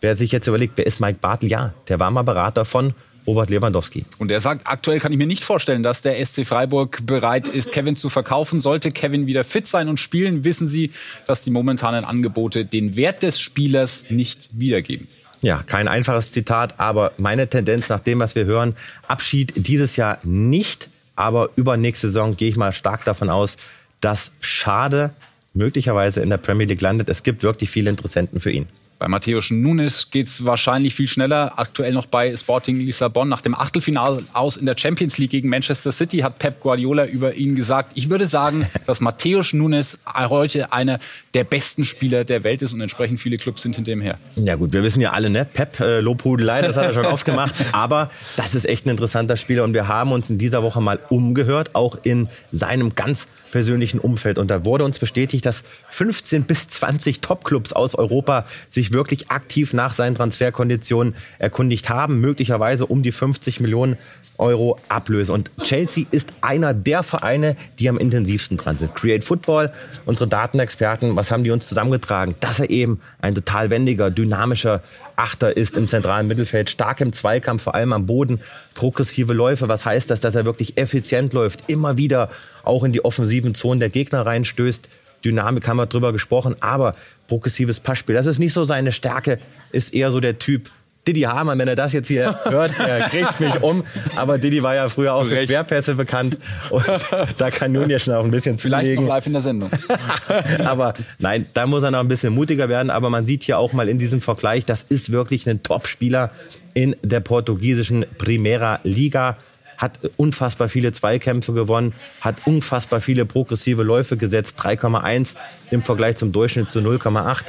Wer 0.00 0.14
sich 0.14 0.30
jetzt 0.30 0.46
überlegt, 0.46 0.74
wer 0.76 0.86
ist 0.86 1.00
Mike 1.00 1.18
Bartel? 1.20 1.50
Ja, 1.50 1.72
der 1.88 1.98
war 1.98 2.10
mal 2.12 2.22
Berater 2.22 2.64
von 2.64 2.94
Robert 3.26 3.50
Lewandowski. 3.50 4.04
Und 4.18 4.30
er 4.30 4.40
sagt, 4.40 4.66
aktuell 4.66 5.00
kann 5.00 5.12
ich 5.12 5.18
mir 5.18 5.26
nicht 5.26 5.44
vorstellen, 5.44 5.82
dass 5.82 6.02
der 6.02 6.24
SC 6.24 6.46
Freiburg 6.46 7.04
bereit 7.04 7.48
ist, 7.48 7.72
Kevin 7.72 7.96
zu 7.96 8.08
verkaufen. 8.08 8.60
Sollte 8.60 8.90
Kevin 8.90 9.26
wieder 9.26 9.44
fit 9.44 9.66
sein 9.66 9.88
und 9.88 9.98
spielen, 9.98 10.44
wissen 10.44 10.66
Sie, 10.66 10.92
dass 11.26 11.42
die 11.42 11.50
momentanen 11.50 12.04
Angebote 12.04 12.64
den 12.64 12.96
Wert 12.96 13.22
des 13.22 13.40
Spielers 13.40 14.06
nicht 14.10 14.48
wiedergeben. 14.52 15.08
Ja, 15.42 15.62
kein 15.62 15.88
einfaches 15.88 16.30
Zitat, 16.30 16.80
aber 16.80 17.12
meine 17.18 17.48
Tendenz 17.48 17.88
nach 17.88 18.00
dem, 18.00 18.20
was 18.20 18.34
wir 18.34 18.46
hören, 18.46 18.74
Abschied 19.06 19.52
dieses 19.56 19.96
Jahr 19.96 20.18
nicht, 20.22 20.88
aber 21.14 21.50
übernächste 21.56 22.08
Saison 22.08 22.36
gehe 22.36 22.48
ich 22.48 22.56
mal 22.56 22.72
stark 22.72 23.04
davon 23.04 23.30
aus, 23.30 23.56
dass 24.00 24.32
Schade 24.40 25.10
möglicherweise 25.54 26.20
in 26.20 26.30
der 26.30 26.36
Premier 26.36 26.66
League 26.66 26.80
landet. 26.80 27.08
Es 27.08 27.22
gibt 27.22 27.42
wirklich 27.42 27.70
viele 27.70 27.90
Interessenten 27.90 28.40
für 28.40 28.50
ihn. 28.50 28.66
Bei 28.98 29.08
Matthäus 29.08 29.50
Nunes 29.50 30.10
geht 30.10 30.26
es 30.26 30.46
wahrscheinlich 30.46 30.94
viel 30.94 31.06
schneller. 31.06 31.58
Aktuell 31.58 31.92
noch 31.92 32.06
bei 32.06 32.34
Sporting 32.34 32.80
Lissabon. 32.80 33.28
Nach 33.28 33.42
dem 33.42 33.54
Achtelfinal 33.54 34.22
aus 34.32 34.56
in 34.56 34.64
der 34.64 34.76
Champions 34.78 35.18
League 35.18 35.32
gegen 35.32 35.50
Manchester 35.50 35.92
City 35.92 36.18
hat 36.18 36.38
Pep 36.38 36.60
Guardiola 36.60 37.04
über 37.04 37.34
ihn 37.34 37.56
gesagt, 37.56 37.92
ich 37.94 38.08
würde 38.08 38.26
sagen, 38.26 38.66
dass 38.86 39.02
Matthäus 39.02 39.52
Nunes 39.52 39.98
heute 40.14 40.72
einer 40.72 40.98
der 41.34 41.44
besten 41.44 41.84
Spieler 41.84 42.24
der 42.24 42.42
Welt 42.42 42.62
ist 42.62 42.72
und 42.72 42.80
entsprechend 42.80 43.20
viele 43.20 43.36
Clubs 43.36 43.60
sind 43.60 43.76
hinter 43.76 43.92
ihm 43.92 44.00
her. 44.00 44.18
Ja 44.36 44.56
gut, 44.56 44.72
wir 44.72 44.82
wissen 44.82 45.02
ja 45.02 45.12
alle, 45.12 45.28
ne? 45.28 45.44
Pep 45.44 45.78
äh, 45.80 46.00
Lobhudelei, 46.00 46.62
das 46.62 46.76
hat 46.76 46.86
er 46.86 46.94
schon 46.94 47.06
oft 47.06 47.26
gemacht. 47.26 47.54
Aber 47.72 48.10
das 48.36 48.54
ist 48.54 48.64
echt 48.64 48.86
ein 48.86 48.90
interessanter 48.90 49.36
Spieler 49.36 49.64
und 49.64 49.74
wir 49.74 49.88
haben 49.88 50.12
uns 50.12 50.30
in 50.30 50.38
dieser 50.38 50.62
Woche 50.62 50.80
mal 50.80 50.98
umgehört, 51.10 51.74
auch 51.74 51.98
in 52.02 52.30
seinem 52.50 52.94
ganz 52.94 53.28
persönlichen 53.50 54.00
Umfeld. 54.00 54.38
Und 54.38 54.50
da 54.50 54.64
wurde 54.64 54.84
uns 54.84 54.98
bestätigt, 54.98 55.44
dass 55.44 55.64
15 55.90 56.44
bis 56.44 56.68
20 56.68 57.20
Topclubs 57.20 57.74
aus 57.74 57.94
Europa 57.94 58.46
sich 58.70 58.85
sich 58.86 58.92
wirklich 58.92 59.30
aktiv 59.30 59.72
nach 59.72 59.92
seinen 59.92 60.14
Transferkonditionen 60.14 61.14
erkundigt 61.38 61.88
haben, 61.88 62.20
möglicherweise 62.20 62.86
um 62.86 63.02
die 63.02 63.12
50 63.12 63.60
Millionen 63.60 63.96
Euro 64.38 64.78
Ablöse. 64.88 65.32
Und 65.32 65.50
Chelsea 65.62 66.04
ist 66.10 66.32
einer 66.42 66.74
der 66.74 67.02
Vereine, 67.02 67.56
die 67.78 67.88
am 67.88 67.96
intensivsten 67.96 68.58
dran 68.58 68.76
sind. 68.76 68.94
Create 68.94 69.24
Football, 69.24 69.72
unsere 70.04 70.28
Datenexperten, 70.28 71.16
was 71.16 71.30
haben 71.30 71.42
die 71.42 71.50
uns 71.50 71.66
zusammengetragen? 71.66 72.34
Dass 72.40 72.60
er 72.60 72.68
eben 72.68 73.00
ein 73.20 73.34
total 73.34 73.70
wendiger, 73.70 74.10
dynamischer 74.10 74.82
Achter 75.16 75.56
ist 75.56 75.78
im 75.78 75.88
zentralen 75.88 76.26
Mittelfeld, 76.26 76.68
stark 76.68 77.00
im 77.00 77.14
Zweikampf, 77.14 77.62
vor 77.62 77.74
allem 77.74 77.94
am 77.94 78.04
Boden, 78.04 78.40
progressive 78.74 79.32
Läufe. 79.32 79.68
Was 79.68 79.86
heißt 79.86 80.10
das? 80.10 80.20
Dass 80.20 80.34
er 80.34 80.44
wirklich 80.44 80.76
effizient 80.76 81.32
läuft, 81.32 81.70
immer 81.70 81.96
wieder 81.96 82.28
auch 82.62 82.84
in 82.84 82.92
die 82.92 83.02
offensiven 83.02 83.54
Zonen 83.54 83.80
der 83.80 83.88
Gegner 83.88 84.26
reinstößt. 84.26 84.88
Dynamik 85.26 85.66
haben 85.66 85.76
wir 85.76 85.86
drüber 85.86 86.12
gesprochen, 86.12 86.56
aber 86.60 86.94
progressives 87.26 87.80
Passspiel, 87.80 88.14
das 88.14 88.26
ist 88.26 88.38
nicht 88.38 88.52
so 88.52 88.64
seine 88.64 88.92
Stärke, 88.92 89.38
ist 89.72 89.92
eher 89.92 90.10
so 90.10 90.20
der 90.20 90.38
Typ 90.38 90.70
Didi 91.06 91.20
Hamann, 91.20 91.58
wenn 91.60 91.68
er 91.68 91.76
das 91.76 91.92
jetzt 91.92 92.08
hier 92.08 92.36
hört, 92.44 92.78
er 92.80 93.08
kriegt 93.08 93.38
mich 93.38 93.62
um. 93.62 93.84
Aber 94.16 94.38
Didi 94.38 94.62
war 94.62 94.74
ja 94.74 94.88
früher 94.88 95.14
auch 95.14 95.24
für 95.24 95.46
Querpässe 95.46 95.94
bekannt. 95.94 96.36
Und 96.70 96.84
da 97.38 97.50
kann 97.50 97.72
nun 97.72 97.88
ja 97.88 97.98
schon 97.98 98.14
auch 98.14 98.24
ein 98.24 98.30
bisschen 98.30 98.58
Vielleicht 98.58 98.86
zulegen. 98.86 99.04
noch 99.04 99.14
live 99.14 99.26
in 99.26 99.32
der 99.32 99.42
Sendung. 99.42 99.70
aber 100.64 100.94
nein, 101.20 101.46
da 101.54 101.66
muss 101.66 101.84
er 101.84 101.92
noch 101.92 102.00
ein 102.00 102.08
bisschen 102.08 102.34
mutiger 102.34 102.68
werden. 102.68 102.90
Aber 102.90 103.08
man 103.08 103.24
sieht 103.24 103.44
hier 103.44 103.58
auch 103.58 103.72
mal 103.72 103.88
in 103.88 104.00
diesem 104.00 104.20
Vergleich, 104.20 104.64
das 104.64 104.82
ist 104.82 105.12
wirklich 105.12 105.48
ein 105.48 105.62
Top-Spieler 105.62 106.32
in 106.74 106.96
der 107.02 107.20
portugiesischen 107.20 108.04
Primera 108.18 108.80
Liga 108.82 109.36
hat 109.78 109.98
unfassbar 110.16 110.68
viele 110.68 110.92
Zweikämpfe 110.92 111.52
gewonnen, 111.52 111.94
hat 112.20 112.36
unfassbar 112.46 113.00
viele 113.00 113.26
progressive 113.26 113.82
Läufe 113.82 114.16
gesetzt, 114.16 114.60
3,1 114.60 115.36
im 115.70 115.82
Vergleich 115.82 116.16
zum 116.16 116.32
Durchschnitt 116.32 116.70
zu 116.70 116.80
0,8. 116.80 117.44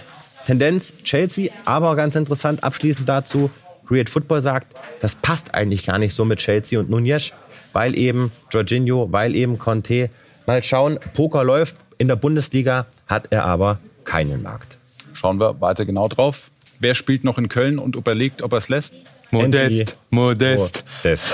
Tendenz 0.45 0.93
Chelsea, 1.03 1.51
aber 1.65 1.95
ganz 1.95 2.15
interessant 2.15 2.63
abschließend 2.63 3.07
dazu, 3.07 3.49
Create 3.87 4.09
Football 4.09 4.41
sagt, 4.41 4.75
das 4.99 5.15
passt 5.15 5.55
eigentlich 5.55 5.85
gar 5.85 5.97
nicht 5.97 6.13
so 6.13 6.25
mit 6.25 6.39
Chelsea 6.39 6.79
und 6.79 6.89
Nunez, 6.89 7.31
weil 7.73 7.97
eben 7.97 8.31
Jorginho, 8.51 9.11
weil 9.11 9.35
eben 9.35 9.57
Conte. 9.57 10.09
Mal 10.45 10.63
schauen, 10.63 10.99
Poker 11.13 11.43
läuft. 11.43 11.77
In 11.97 12.07
der 12.07 12.15
Bundesliga 12.15 12.85
hat 13.07 13.27
er 13.31 13.45
aber 13.45 13.79
keinen 14.03 14.43
Markt. 14.43 14.75
Schauen 15.13 15.39
wir 15.39 15.59
weiter 15.61 15.85
genau 15.85 16.07
drauf. 16.07 16.51
Wer 16.79 16.93
spielt 16.93 17.23
noch 17.23 17.37
in 17.37 17.49
Köln 17.49 17.79
und 17.79 17.95
überlegt, 17.95 18.43
ob 18.43 18.51
er 18.51 18.59
es 18.59 18.69
lässt? 18.69 18.99
Modest, 19.31 19.97
Modest. 20.09 20.83
Modest. 21.03 21.25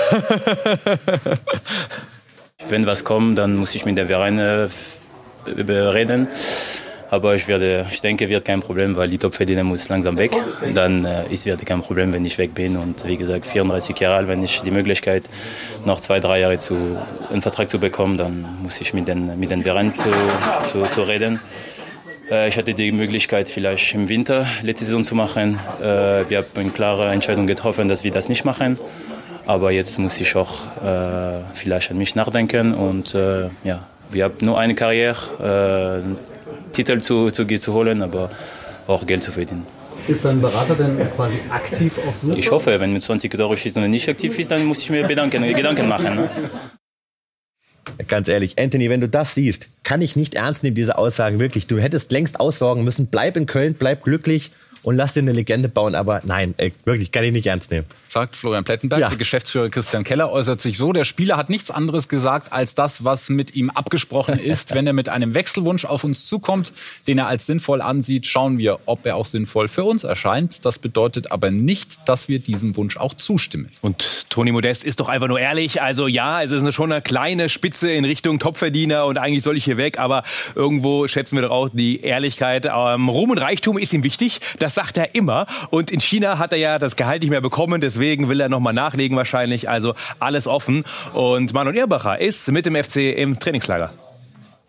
Wenn 2.68 2.86
was 2.86 3.04
kommt, 3.04 3.38
dann 3.38 3.56
muss 3.56 3.74
ich 3.74 3.84
mit 3.84 3.96
der 3.98 4.06
Verein 4.06 4.38
äh, 4.38 4.68
reden. 5.46 6.28
Aber 7.10 7.36
ich, 7.36 7.46
werde, 7.46 7.86
ich 7.90 8.00
denke, 8.00 8.28
wird 8.28 8.44
kein 8.44 8.60
Problem, 8.60 8.96
weil 8.96 9.08
die 9.08 9.18
Topverdiener 9.18 9.62
muss 9.62 9.88
langsam 9.88 10.18
weg. 10.18 10.32
Dann 10.74 11.04
äh, 11.04 11.24
ist 11.30 11.46
wird 11.46 11.64
kein 11.64 11.80
Problem, 11.82 12.12
wenn 12.12 12.24
ich 12.24 12.38
weg 12.38 12.54
bin. 12.54 12.76
Und 12.76 13.06
wie 13.06 13.16
gesagt, 13.16 13.46
34 13.46 13.96
Jahre 14.00 14.16
alt, 14.16 14.28
wenn 14.28 14.42
ich 14.42 14.62
die 14.62 14.72
Möglichkeit 14.72 15.22
noch 15.84 16.00
zwei, 16.00 16.18
drei 16.18 16.40
Jahre 16.40 16.58
zu, 16.58 16.76
einen 17.30 17.42
Vertrag 17.42 17.68
zu 17.68 17.78
bekommen, 17.78 18.18
dann 18.18 18.44
muss 18.62 18.80
ich 18.80 18.94
mit 18.94 19.06
den, 19.06 19.38
mit 19.38 19.52
den 19.52 19.62
Vereinen 19.62 19.94
zu, 19.94 20.10
zu, 20.72 20.84
zu 20.90 21.02
reden. 21.02 21.38
Äh, 22.30 22.48
ich 22.48 22.56
hatte 22.56 22.74
die 22.74 22.92
Möglichkeit, 22.92 23.48
vielleicht 23.48 23.94
im 23.94 24.08
Winter 24.08 24.46
letzte 24.62 24.84
Saison 24.84 25.04
zu 25.04 25.14
machen. 25.14 25.58
Äh, 25.80 26.28
wir 26.28 26.38
haben 26.38 26.46
eine 26.56 26.70
klare 26.70 27.06
Entscheidung 27.08 27.46
getroffen, 27.46 27.88
dass 27.88 28.04
wir 28.04 28.10
das 28.10 28.28
nicht 28.28 28.44
machen. 28.44 28.78
Aber 29.46 29.72
jetzt 29.72 29.98
muss 29.98 30.20
ich 30.20 30.36
auch 30.36 30.64
äh, 30.82 31.40
vielleicht 31.52 31.90
an 31.90 31.98
mich 31.98 32.14
nachdenken. 32.14 32.72
Und 32.72 33.12
ja, 33.12 33.86
wir 34.10 34.24
haben 34.24 34.36
nur 34.40 34.58
eine 34.58 34.74
Karriere, 34.74 36.02
Titel 36.72 37.00
zu, 37.00 37.30
zu, 37.30 37.46
zu 37.46 37.72
holen, 37.72 38.02
aber 38.02 38.30
auch 38.86 39.06
Geld 39.06 39.22
zu 39.22 39.32
verdienen. 39.32 39.66
Ist 40.08 40.24
dein 40.24 40.40
Berater 40.40 40.74
denn 40.74 40.98
quasi 41.14 41.38
aktiv 41.50 41.92
auf 42.06 42.18
Suche? 42.18 42.38
Ich 42.38 42.50
hoffe, 42.50 42.78
wenn 42.80 42.92
mit 42.92 43.02
20 43.02 43.30
Tore 43.30 43.56
schießt 43.56 43.76
und 43.76 43.90
nicht 43.90 44.08
aktiv 44.08 44.38
ist, 44.38 44.50
dann 44.50 44.64
muss 44.64 44.82
ich 44.82 44.90
mir 44.90 45.06
Gedanken, 45.06 45.42
Gedanken 45.54 45.88
machen. 45.88 46.14
Ne? 46.16 46.30
Ganz 48.08 48.28
ehrlich, 48.28 48.58
Anthony, 48.58 48.90
wenn 48.90 49.00
du 49.00 49.08
das 49.08 49.34
siehst, 49.34 49.68
kann 49.82 50.02
ich 50.02 50.16
nicht 50.16 50.34
ernst 50.34 50.62
nehmen, 50.62 50.74
diese 50.74 50.98
Aussagen 50.98 51.38
wirklich. 51.38 51.66
Du 51.66 51.78
hättest 51.78 52.12
längst 52.12 52.40
aussorgen 52.40 52.84
müssen, 52.84 53.06
bleib 53.06 53.36
in 53.36 53.46
Köln, 53.46 53.74
bleib 53.78 54.04
glücklich 54.04 54.50
und 54.84 54.96
lass 54.96 55.14
dir 55.14 55.20
eine 55.20 55.32
Legende 55.32 55.68
bauen. 55.68 55.94
Aber 55.94 56.20
nein, 56.24 56.54
ey, 56.58 56.72
wirklich, 56.84 57.10
kann 57.10 57.24
ich 57.24 57.32
nicht 57.32 57.46
ernst 57.46 57.70
nehmen. 57.70 57.86
Sagt 58.06 58.36
Florian 58.36 58.62
Plettenberg. 58.64 59.00
Ja. 59.00 59.08
Der 59.08 59.18
Geschäftsführer 59.18 59.70
Christian 59.70 60.04
Keller 60.04 60.30
äußert 60.30 60.60
sich 60.60 60.78
so. 60.78 60.92
Der 60.92 61.04
Spieler 61.04 61.36
hat 61.36 61.50
nichts 61.50 61.70
anderes 61.70 62.08
gesagt 62.08 62.52
als 62.52 62.74
das, 62.74 63.04
was 63.04 63.28
mit 63.30 63.56
ihm 63.56 63.70
abgesprochen 63.70 64.38
ist. 64.44 64.74
Wenn 64.74 64.86
er 64.86 64.92
mit 64.92 65.08
einem 65.08 65.34
Wechselwunsch 65.34 65.84
auf 65.84 66.04
uns 66.04 66.26
zukommt, 66.26 66.72
den 67.06 67.18
er 67.18 67.26
als 67.26 67.46
sinnvoll 67.46 67.82
ansieht, 67.82 68.26
schauen 68.26 68.58
wir, 68.58 68.78
ob 68.86 69.04
er 69.06 69.16
auch 69.16 69.24
sinnvoll 69.24 69.68
für 69.68 69.84
uns 69.84 70.04
erscheint. 70.04 70.64
Das 70.64 70.78
bedeutet 70.78 71.32
aber 71.32 71.50
nicht, 71.50 72.08
dass 72.08 72.28
wir 72.28 72.38
diesem 72.38 72.76
Wunsch 72.76 72.96
auch 72.98 73.14
zustimmen. 73.14 73.70
Und 73.80 74.30
Toni 74.30 74.52
Modest 74.52 74.84
ist 74.84 75.00
doch 75.00 75.08
einfach 75.08 75.28
nur 75.28 75.40
ehrlich. 75.40 75.80
Also 75.80 76.06
ja, 76.06 76.42
es 76.42 76.52
ist 76.52 76.74
schon 76.74 76.92
eine 76.92 77.02
kleine 77.02 77.48
Spitze 77.48 77.90
in 77.90 78.04
Richtung 78.04 78.38
Topverdiener 78.38 79.06
und 79.06 79.16
eigentlich 79.18 79.42
soll 79.42 79.56
ich 79.56 79.64
hier 79.64 79.78
weg. 79.78 79.98
Aber 79.98 80.24
irgendwo 80.54 81.08
schätzen 81.08 81.36
wir 81.36 81.42
doch 81.42 81.50
auch 81.50 81.68
die 81.72 82.00
Ehrlichkeit. 82.00 82.66
Ähm, 82.66 83.08
Ruhm 83.08 83.30
und 83.30 83.38
Reichtum 83.38 83.78
ist 83.78 83.92
ihm 83.94 84.04
wichtig. 84.04 84.40
Das 84.58 84.73
sagt 84.74 84.96
er 84.96 85.14
immer. 85.14 85.46
Und 85.70 85.90
in 85.90 86.00
China 86.00 86.38
hat 86.38 86.52
er 86.52 86.58
ja 86.58 86.78
das 86.78 86.96
Gehalt 86.96 87.22
nicht 87.22 87.30
mehr 87.30 87.40
bekommen, 87.40 87.80
deswegen 87.80 88.28
will 88.28 88.40
er 88.40 88.48
nochmal 88.48 88.74
nachlegen 88.74 89.16
wahrscheinlich. 89.16 89.68
Also 89.68 89.94
alles 90.20 90.46
offen. 90.46 90.84
Und 91.12 91.52
Manuel 91.52 91.76
Irbacher 91.76 92.20
ist 92.20 92.50
mit 92.50 92.66
dem 92.66 92.74
FC 92.74 92.96
im 93.16 93.38
Trainingslager 93.38 93.90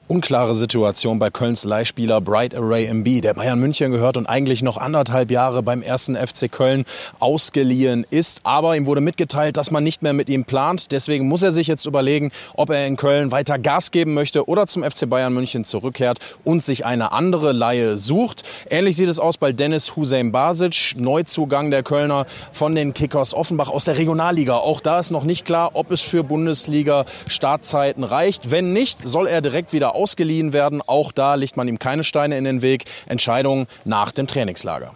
unklare 0.07 0.53
Situation 0.53 1.17
bei 1.17 1.31
Kölns 1.31 1.63
Leihspieler 1.63 2.21
Bright 2.21 2.53
Array 2.53 2.85
MB, 2.85 3.21
der 3.21 3.33
Bayern 3.33 3.59
München 3.59 3.91
gehört 3.91 4.17
und 4.17 4.27
eigentlich 4.27 4.61
noch 4.61 4.77
anderthalb 4.77 5.31
Jahre 5.31 5.63
beim 5.63 5.81
ersten 5.81 6.15
FC 6.15 6.51
Köln 6.51 6.85
ausgeliehen 7.19 8.05
ist. 8.11 8.41
Aber 8.43 8.75
ihm 8.75 8.85
wurde 8.85 9.01
mitgeteilt, 9.01 9.57
dass 9.57 9.71
man 9.71 9.83
nicht 9.83 10.03
mehr 10.03 10.13
mit 10.13 10.29
ihm 10.29 10.45
plant. 10.45 10.91
Deswegen 10.91 11.27
muss 11.27 11.41
er 11.41 11.51
sich 11.51 11.65
jetzt 11.65 11.85
überlegen, 11.85 12.31
ob 12.53 12.69
er 12.69 12.85
in 12.85 12.97
Köln 12.97 13.31
weiter 13.31 13.57
Gas 13.57 13.89
geben 13.89 14.13
möchte 14.13 14.47
oder 14.47 14.67
zum 14.67 14.83
FC 14.83 15.09
Bayern 15.09 15.33
München 15.33 15.65
zurückkehrt 15.65 16.19
und 16.43 16.63
sich 16.63 16.85
eine 16.85 17.11
andere 17.11 17.51
Leihe 17.51 17.97
sucht. 17.97 18.43
Ähnlich 18.69 18.95
sieht 18.97 19.09
es 19.09 19.17
aus 19.17 19.37
bei 19.37 19.53
Dennis 19.53 19.95
Hussein 19.95 20.31
Basic, 20.31 20.95
Neuzugang 20.99 21.71
der 21.71 21.81
Kölner 21.81 22.27
von 22.51 22.75
den 22.75 22.93
Kickers 22.93 23.33
Offenbach 23.33 23.69
aus 23.69 23.85
der 23.85 23.97
Regionalliga. 23.97 24.57
Auch 24.57 24.81
da 24.81 24.99
ist 24.99 25.09
noch 25.09 25.23
nicht 25.23 25.45
klar, 25.45 25.71
ob 25.73 25.91
es 25.91 26.01
für 26.01 26.23
Bundesliga 26.23 27.05
Startzeiten 27.27 28.03
reicht. 28.03 28.51
Wenn 28.51 28.71
nicht, 28.71 29.01
soll 29.01 29.25
er 29.25 29.41
direkt 29.41 29.73
wieder 29.73 29.94
ausgeliehen 29.95 30.53
werden. 30.53 30.81
Auch 30.85 31.11
da 31.11 31.35
legt 31.35 31.57
man 31.57 31.67
ihm 31.67 31.79
keine 31.79 32.03
Steine 32.03 32.37
in 32.37 32.43
den 32.43 32.61
Weg. 32.61 32.85
Entscheidung 33.07 33.67
nach 33.83 34.11
dem 34.11 34.27
Trainingslager. 34.27 34.93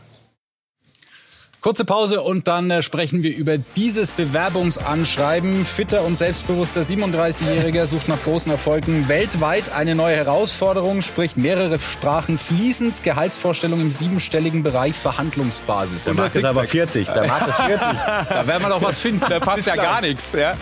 Kurze 1.61 1.83
Pause 1.83 2.21
und 2.21 2.47
dann 2.47 2.71
äh, 2.71 2.81
sprechen 2.81 3.21
wir 3.21 3.35
über 3.35 3.57
dieses 3.57 4.11
Bewerbungsanschreiben. 4.11 5.65
Fitter 5.65 6.03
und 6.03 6.15
selbstbewusster 6.15 6.83
37-Jähriger 6.83 7.85
sucht 7.85 8.07
nach 8.07 8.23
großen 8.23 8.49
Erfolgen 8.49 9.09
weltweit 9.09 9.73
eine 9.73 9.93
neue 9.93 10.15
Herausforderung, 10.15 11.01
spricht 11.01 11.35
mehrere 11.35 11.77
Sprachen 11.77 12.37
fließend, 12.37 13.03
Gehaltsvorstellung 13.03 13.81
im 13.81 13.91
siebenstelligen 13.91 14.63
Bereich, 14.63 14.95
Verhandlungsbasis. 14.95 16.05
Der 16.05 16.13
Markt 16.13 16.37
ist 16.37 16.45
aber 16.45 16.63
40. 16.63 17.07
Der 17.07 17.27
Markt 17.27 17.49
ist 17.49 17.59
40. 17.59 17.79
da 18.29 18.47
werden 18.47 18.63
wir 18.63 18.69
doch 18.69 18.81
was 18.81 18.97
finden. 18.97 19.25
Da 19.27 19.41
passt 19.41 19.67
ja 19.67 19.75
gar 19.75 19.99
nichts. 19.99 20.31
Ja. 20.31 20.53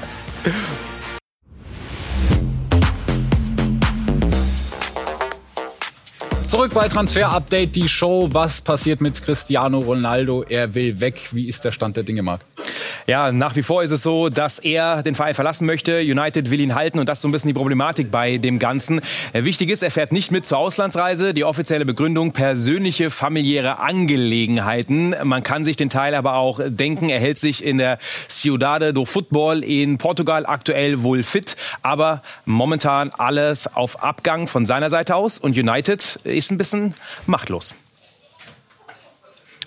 Zurück 6.48 6.74
bei 6.74 6.88
Transfer 6.88 7.30
Update, 7.30 7.76
die 7.76 7.90
Show. 7.90 8.30
Was 8.32 8.62
passiert 8.62 9.02
mit 9.02 9.22
Cristiano 9.22 9.80
Ronaldo? 9.80 10.44
Er 10.44 10.74
will 10.74 10.98
weg. 11.02 11.28
Wie 11.34 11.50
ist 11.50 11.66
der 11.66 11.74
Stand 11.74 11.98
der 11.98 12.04
Dinge, 12.04 12.24
Marc? 12.24 12.40
Ja, 13.10 13.32
nach 13.32 13.56
wie 13.56 13.64
vor 13.64 13.84
ist 13.84 13.92
es 13.92 14.04
so, 14.04 14.28
dass 14.28 14.60
er 14.60 15.02
den 15.02 15.16
Verein 15.16 15.34
verlassen 15.34 15.66
möchte. 15.66 16.00
United 16.00 16.52
will 16.52 16.60
ihn 16.60 16.76
halten 16.76 17.00
und 17.00 17.08
das 17.08 17.20
ist 17.20 17.22
so 17.22 17.30
ein 17.30 17.32
bisschen 17.32 17.48
die 17.48 17.54
Problematik 17.54 18.12
bei 18.12 18.38
dem 18.38 18.60
Ganzen. 18.60 19.00
Äh, 19.32 19.46
wichtig 19.46 19.70
ist, 19.70 19.82
er 19.82 19.92
fährt 19.92 20.12
nicht 20.12 20.30
mit 20.30 20.46
zur 20.46 20.58
Auslandsreise. 20.58 21.34
Die 21.34 21.46
offizielle 21.46 21.86
Begründung 21.86 22.34
persönliche 22.34 23.10
familiäre 23.10 23.80
Angelegenheiten. 23.80 25.16
Man 25.24 25.42
kann 25.42 25.64
sich 25.64 25.78
den 25.78 25.90
Teil 25.90 26.16
aber 26.16 26.34
auch 26.34 26.60
denken, 26.68 27.08
er 27.08 27.22
hält 27.22 27.40
sich 27.40 27.64
in 27.64 27.78
der 27.78 27.98
Ciudade 28.28 28.94
do 28.94 29.06
Football 29.06 29.64
in 29.64 29.98
Portugal 29.98 30.46
aktuell 30.46 31.02
wohl 31.02 31.24
fit, 31.24 31.56
aber 31.84 32.22
momentan 32.44 33.12
alles 33.18 33.74
auf 33.74 34.04
Abgang 34.04 34.50
von 34.50 34.66
seiner 34.66 34.90
Seite 34.90 35.16
aus 35.16 35.38
und 35.38 35.58
United 35.58 36.20
ist 36.26 36.52
ein 36.52 36.58
bisschen 36.58 36.94
machtlos. 37.26 37.74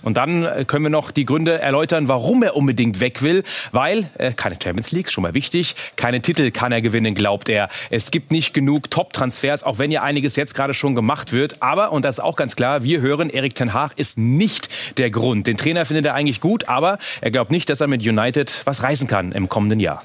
Und 0.03 0.17
dann 0.17 0.45
äh, 0.45 0.65
können 0.67 0.85
wir 0.85 0.91
noch 0.91 1.11
die 1.11 1.25
Gründe 1.25 1.59
erläutern, 1.59 2.09
warum 2.09 2.43
er 2.43 2.57
unbedingt 2.57 3.01
weg 3.01 3.23
will. 3.23 3.45
Weil 3.73 4.11
äh, 4.19 4.33
keine 4.33 4.57
Champions 4.63 4.93
League, 4.93 5.11
schon 5.11 5.23
mal 5.23 5.35
wichtig, 5.35 5.75
keine 5.97 6.21
Titel 6.21 6.51
kann 6.51 6.73
er 6.73 6.83
gewinnen, 6.83 7.15
glaubt 7.15 7.49
er. 7.49 7.69
Es 7.91 8.11
gibt 8.11 8.31
nicht 8.31 8.55
genug 8.55 8.91
Top-Transfers, 8.91 9.63
auch 9.65 9.79
wenn 9.79 9.91
ja 9.91 10.03
einiges 10.03 10.37
jetzt 10.37 10.55
gerade 10.55 10.75
schon 10.75 10.95
gemacht 10.95 11.33
wird. 11.33 11.63
Aber, 11.63 11.93
und 11.93 12.05
das 12.05 12.17
ist 12.17 12.25
auch 12.25 12.37
ganz 12.37 12.57
klar, 12.57 12.83
wir 12.85 13.01
hören, 13.01 13.31
Erik 13.31 13.55
Ten 13.55 13.73
Haag 13.73 13.93
ist 13.97 14.19
nicht 14.19 14.69
der 14.99 15.11
Grund. 15.11 15.47
Den 15.47 15.57
Trainer 15.57 15.85
findet 15.85 16.07
er 16.07 16.15
eigentlich 16.15 16.41
gut, 16.41 16.69
aber 16.69 16.99
er 17.21 17.31
glaubt 17.31 17.51
nicht, 17.51 17.69
dass 17.71 17.81
er 17.81 17.87
mit 17.87 18.03
United 18.03 18.63
was 18.65 18.83
reißen 18.83 19.07
kann 19.07 19.33
im 19.33 19.49
kommenden 19.49 19.81
Jahr. 19.81 20.03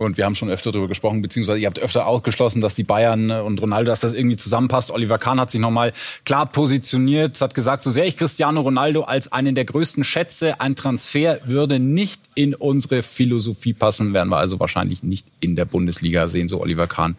Und 0.00 0.16
wir 0.16 0.24
haben 0.24 0.34
schon 0.34 0.48
öfter 0.48 0.72
darüber 0.72 0.88
gesprochen, 0.88 1.20
beziehungsweise 1.20 1.58
ihr 1.58 1.66
habt 1.66 1.78
öfter 1.78 2.06
ausgeschlossen, 2.06 2.62
dass 2.62 2.74
die 2.74 2.84
Bayern 2.84 3.28
äh, 3.28 3.40
und 3.40 3.60
Ronaldo, 3.60 3.90
dass 3.90 4.00
das 4.00 4.14
irgendwie 4.14 4.38
zusammenpasst. 4.38 4.90
Oliver 4.90 5.18
Kahn 5.18 5.38
hat 5.38 5.50
sich 5.50 5.60
nochmal 5.60 5.92
klar 6.24 6.46
positioniert, 6.46 7.38
hat 7.38 7.52
gesagt, 7.52 7.82
so 7.82 7.90
sehr 7.90 8.06
ich 8.06 8.16
Cristiano 8.16 8.62
Ronaldo 8.62 9.02
als 9.02 9.30
einen 9.30 9.54
der 9.54 9.66
größten 9.66 10.02
schätze, 10.02 10.58
ein 10.58 10.74
Transfer 10.74 11.40
würde 11.44 11.78
nicht 11.78 12.22
in 12.34 12.54
unsere 12.54 13.02
Philosophie 13.02 13.74
passen, 13.74 14.14
werden 14.14 14.30
wir 14.30 14.38
also 14.38 14.58
wahrscheinlich 14.58 15.02
nicht 15.02 15.26
in 15.38 15.54
der 15.54 15.66
Bundesliga 15.66 16.28
sehen, 16.28 16.48
so 16.48 16.62
Oliver 16.62 16.86
Kahn 16.86 17.16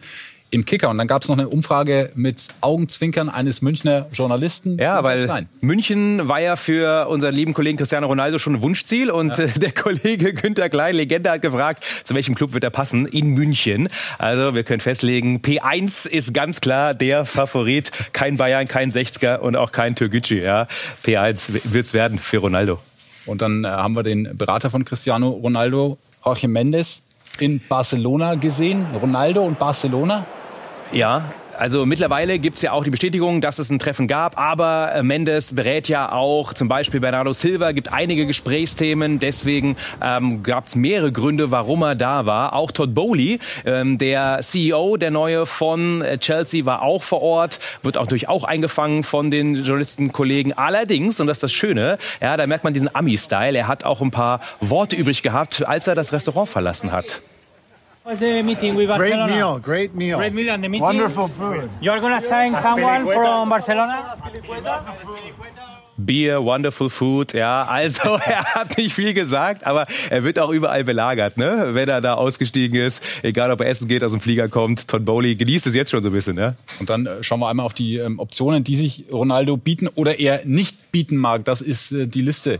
im 0.52 0.66
Kicker. 0.66 0.90
Und 0.90 0.98
dann 0.98 1.06
gab 1.06 1.22
es 1.22 1.28
noch 1.28 1.38
eine 1.38 1.48
Umfrage 1.48 2.12
mit 2.14 2.48
Augenzwinkern 2.60 3.30
eines 3.30 3.62
Münchner 3.62 4.06
Journalisten. 4.12 4.78
Ja, 4.78 5.02
weil 5.02 5.26
Nein. 5.26 5.48
München 5.62 6.28
war 6.28 6.40
ja 6.40 6.56
für 6.56 7.08
unseren 7.08 7.34
lieben 7.34 7.54
Kollegen 7.54 7.78
Cristiano 7.78 8.06
Ronaldo 8.06 8.38
schon 8.38 8.56
ein 8.56 8.62
Wunschziel. 8.62 9.10
Und 9.10 9.36
ja. 9.38 9.46
der 9.46 9.72
Kollege 9.72 10.34
Günther 10.34 10.68
Klein, 10.68 10.94
Legende, 10.94 11.30
hat 11.30 11.42
gefragt, 11.42 11.84
zu 12.04 12.14
welchem 12.14 12.34
Club 12.34 12.52
wird 12.52 12.64
er 12.64 12.70
passen? 12.70 13.06
In 13.06 13.30
München. 13.30 13.88
Also 14.18 14.54
wir 14.54 14.62
können 14.62 14.80
festlegen, 14.80 15.38
P1 15.38 16.06
ist 16.06 16.34
ganz 16.34 16.60
klar 16.60 16.92
der 16.92 17.24
Favorit. 17.24 17.90
Kein 18.12 18.36
Bayern, 18.36 18.68
kein 18.68 18.90
60er 18.90 19.38
und 19.38 19.56
auch 19.56 19.72
kein 19.72 19.96
Türkgücü. 19.96 20.44
Ja, 20.44 20.68
P1 21.04 21.62
wird's 21.64 21.94
werden 21.94 22.18
für 22.18 22.38
Ronaldo. 22.38 22.78
Und 23.24 23.40
dann 23.40 23.64
äh, 23.64 23.68
haben 23.68 23.96
wir 23.96 24.02
den 24.02 24.36
Berater 24.36 24.68
von 24.68 24.84
Cristiano 24.84 25.30
Ronaldo, 25.30 25.96
Jorge 26.24 26.48
Mendes, 26.48 27.04
in 27.38 27.60
Barcelona 27.66 28.34
gesehen. 28.34 28.84
Ronaldo 29.00 29.42
und 29.42 29.58
Barcelona. 29.58 30.26
Ja, 30.92 31.32
also 31.58 31.86
mittlerweile 31.86 32.38
gibt 32.38 32.56
es 32.56 32.62
ja 32.62 32.72
auch 32.72 32.84
die 32.84 32.90
Bestätigung, 32.90 33.40
dass 33.40 33.58
es 33.58 33.70
ein 33.70 33.78
Treffen 33.78 34.08
gab, 34.08 34.38
aber 34.38 34.92
äh, 34.94 35.02
Mendes 35.02 35.54
berät 35.54 35.88
ja 35.88 36.12
auch 36.12 36.52
zum 36.52 36.68
Beispiel 36.68 37.00
Bernardo 37.00 37.32
Silva, 37.32 37.72
gibt 37.72 37.92
einige 37.92 38.26
Gesprächsthemen, 38.26 39.18
deswegen 39.18 39.76
ähm, 40.02 40.42
gab 40.42 40.66
es 40.66 40.76
mehrere 40.76 41.10
Gründe, 41.12 41.50
warum 41.50 41.82
er 41.82 41.94
da 41.94 42.26
war. 42.26 42.54
Auch 42.54 42.72
Todd 42.72 42.94
Bowley, 42.94 43.38
ähm, 43.64 43.96
der 43.96 44.40
CEO, 44.42 44.98
der 44.98 45.10
neue 45.10 45.46
von 45.46 46.02
äh, 46.02 46.18
Chelsea, 46.18 46.66
war 46.66 46.82
auch 46.82 47.02
vor 47.02 47.22
Ort, 47.22 47.58
wird 47.82 47.96
auch 47.96 48.06
durch 48.06 48.28
auch 48.28 48.44
eingefangen 48.44 49.02
von 49.02 49.30
den 49.30 49.54
Journalistenkollegen. 49.54 50.56
Allerdings, 50.58 51.20
und 51.20 51.26
das 51.26 51.38
ist 51.38 51.42
das 51.44 51.52
Schöne, 51.52 51.96
ja, 52.20 52.36
da 52.36 52.46
merkt 52.46 52.64
man 52.64 52.74
diesen 52.74 52.94
Ami-Style, 52.94 53.56
er 53.56 53.68
hat 53.68 53.84
auch 53.84 54.02
ein 54.02 54.10
paar 54.10 54.40
Worte 54.60 54.96
übrig 54.96 55.22
gehabt, 55.22 55.66
als 55.66 55.86
er 55.86 55.94
das 55.94 56.12
Restaurant 56.12 56.48
verlassen 56.48 56.92
hat. 56.92 57.22
Was 58.04 58.18
the 58.18 58.42
meeting 58.42 58.74
with 58.74 58.88
Barcelona? 58.88 59.26
Great 59.26 59.36
meal, 59.36 59.58
great 59.58 59.94
meal. 59.94 60.18
Great 60.18 60.34
meal 60.34 60.50
and 60.50 60.62
the 60.62 60.68
meeting. 60.68 60.82
Wonderful 60.82 61.28
food. 61.28 61.70
You're 61.80 62.00
gonna 62.00 62.20
sign 62.20 62.50
someone 62.52 63.04
from 63.04 63.48
Barcelona? 63.48 64.16
Beer, 65.96 66.42
wonderful 66.42 66.88
food, 66.88 67.32
ja. 67.32 67.62
Also 67.64 68.18
er 68.24 68.44
hat 68.54 68.76
nicht 68.76 68.94
viel 68.94 69.14
gesagt, 69.14 69.66
aber 69.66 69.86
er 70.10 70.24
wird 70.24 70.38
auch 70.38 70.50
überall 70.50 70.84
belagert, 70.84 71.36
ne? 71.36 71.68
Wenn 71.72 71.88
er 71.88 72.00
da 72.00 72.14
ausgestiegen 72.14 72.80
ist, 72.80 73.02
egal 73.22 73.50
ob 73.50 73.60
er 73.60 73.68
essen 73.68 73.86
geht, 73.88 74.02
aus 74.02 74.10
dem 74.12 74.20
Flieger 74.20 74.48
kommt. 74.48 74.88
Todd 74.88 75.04
Bowley 75.04 75.36
genießt 75.36 75.66
es 75.66 75.74
jetzt 75.74 75.90
schon 75.90 76.02
so 76.02 76.08
ein 76.08 76.12
bisschen, 76.12 76.34
ne? 76.34 76.56
Und 76.80 76.90
dann 76.90 77.06
äh, 77.06 77.22
schauen 77.22 77.40
wir 77.40 77.48
einmal 77.48 77.66
auf 77.66 77.74
die 77.74 77.98
ähm, 77.98 78.18
Optionen, 78.18 78.64
die 78.64 78.74
sich 78.74 79.04
Ronaldo 79.12 79.56
bieten 79.56 79.88
oder 79.94 80.18
er 80.18 80.44
nicht 80.44 80.90
bieten 80.90 81.16
mag. 81.16 81.44
Das 81.44 81.60
ist 81.60 81.92
äh, 81.92 82.06
die 82.06 82.22
Liste. 82.22 82.58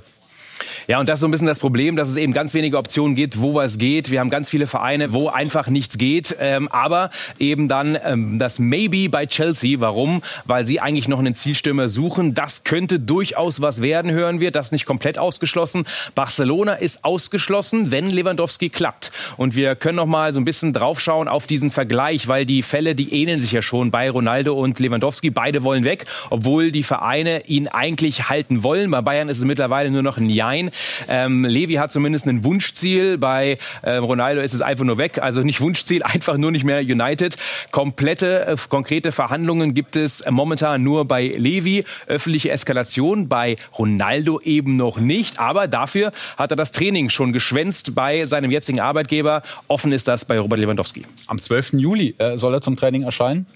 Ja, 0.88 1.01
und 1.01 1.09
das 1.09 1.14
ist 1.14 1.20
so 1.20 1.29
ein 1.29 1.31
bisschen 1.31 1.46
das 1.46 1.59
Problem, 1.59 1.96
dass 1.96 2.09
es 2.09 2.16
eben 2.16 2.33
ganz 2.33 2.55
wenige 2.55 2.79
Optionen 2.79 3.14
gibt, 3.14 3.40
wo 3.40 3.55
was 3.55 3.79
geht. 3.79 4.11
Wir 4.11 4.20
haben 4.20 4.31
ganz 4.31 4.51
viele 4.51 4.66
Vereine, 4.66 5.12
wo 5.12 5.29
einfach 5.29 5.68
nichts 5.68 5.98
geht. 5.98 6.37
Ähm, 6.40 6.68
aber 6.68 7.11
eben 7.38 7.68
dann 7.68 7.98
ähm, 8.05 8.38
das 8.38 8.59
Maybe 8.59 9.09
bei 9.09 9.27
Chelsea. 9.27 9.81
Warum? 9.81 10.22
Weil 10.44 10.66
sie 10.66 10.81
eigentlich 10.81 11.09
noch 11.09 11.18
einen 11.18 11.35
Zielstürmer 11.35 11.88
suchen. 11.88 12.35
Das 12.35 12.64
könnte 12.64 13.01
durchaus 13.01 13.61
was 13.61 13.83
werden, 13.83 14.11
hören 14.11 14.40
wir. 14.40 14.51
Das 14.51 14.66
ist 14.66 14.72
nicht 14.72 14.87
komplett 14.87 15.18
ausgeschlossen. 15.18 15.85
Barcelona 16.14 16.75
ist 16.75 17.05
ausgeschlossen, 17.05 17.90
wenn 17.90 18.09
Lewandowski 18.09 18.68
klappt. 18.68 19.12
Und 19.37 19.57
wir 19.57 19.77
können 19.77 19.96
noch 19.96 20.07
mal 20.07 20.33
so 20.33 20.40
ein 20.40 20.44
bisschen 20.44 20.72
draufschauen 20.72 21.29
auf 21.29 21.46
diesen 21.46 21.70
Vergleich, 21.70 22.29
weil 22.29 22.46
die 22.46 22.62
Fälle, 22.62 22.94
die 22.94 23.14
ähneln 23.14 23.38
sich 23.38 23.53
ja 23.53 23.62
schon 23.62 23.90
bei 23.90 24.11
Ronaldo 24.11 24.55
und 24.55 24.79
Lewandowski. 24.79 25.31
Beide 25.31 25.62
wollen 25.62 25.85
weg, 25.85 26.05
obwohl 26.31 26.72
die 26.72 26.83
Vereine 26.83 27.46
ihn 27.46 27.68
eigentlich 27.68 28.29
halten 28.29 28.62
wollen. 28.62 28.90
Bei 28.90 29.01
Bayern 29.01 29.29
ist 29.29 29.38
es 29.38 29.44
mittlerweile 29.44 29.90
nur 29.90 30.03
noch 30.03 30.18
ein 30.18 30.29
Jein. 30.53 30.71
Ähm, 31.09 31.45
Levi 31.45 31.75
hat 31.75 31.93
zumindest 31.93 32.27
ein 32.27 32.45
Wunschziel. 32.45 33.17
Bei 33.17 33.59
äh, 33.81 33.97
Ronaldo 33.97 34.43
ist 34.43 34.53
es 34.53 34.61
einfach 34.61 34.85
nur 34.85 34.99
weg. 34.99 35.19
Also 35.19 35.41
nicht 35.41 35.61
Wunschziel, 35.61 36.03
einfach 36.03 36.37
nur 36.37 36.51
nicht 36.51 36.65
mehr 36.65 36.81
United. 36.81 37.37
Komplette, 37.71 38.47
äh, 38.47 38.57
konkrete 38.69 39.12
Verhandlungen 39.12 39.73
gibt 39.73 39.97
es 39.97 40.23
momentan 40.29 40.83
nur 40.83 41.07
bei 41.07 41.29
Levi. 41.29 41.85
Öffentliche 42.07 42.51
Eskalation 42.51 43.29
bei 43.29 43.57
Ronaldo 43.79 44.41
eben 44.41 44.77
noch 44.77 44.99
nicht. 44.99 45.38
Aber 45.38 45.69
dafür 45.69 46.12
hat 46.37 46.51
er 46.51 46.57
das 46.57 46.73
Training 46.73 47.09
schon 47.09 47.33
geschwänzt 47.33 47.95
bei 47.95 48.25
seinem 48.25 48.51
jetzigen 48.51 48.81
Arbeitgeber. 48.81 49.43
Offen 49.69 49.93
ist 49.93 50.07
das 50.07 50.27
bei 50.27 50.38
Robert 50.38 50.59
Lewandowski. 50.59 51.05
Am 51.29 51.41
12. 51.41 51.75
Juli 51.75 52.15
äh, 52.19 52.37
soll 52.37 52.53
er 52.55 52.61
zum 52.61 52.77
Training 52.77 53.05
erscheinen. 53.05 53.47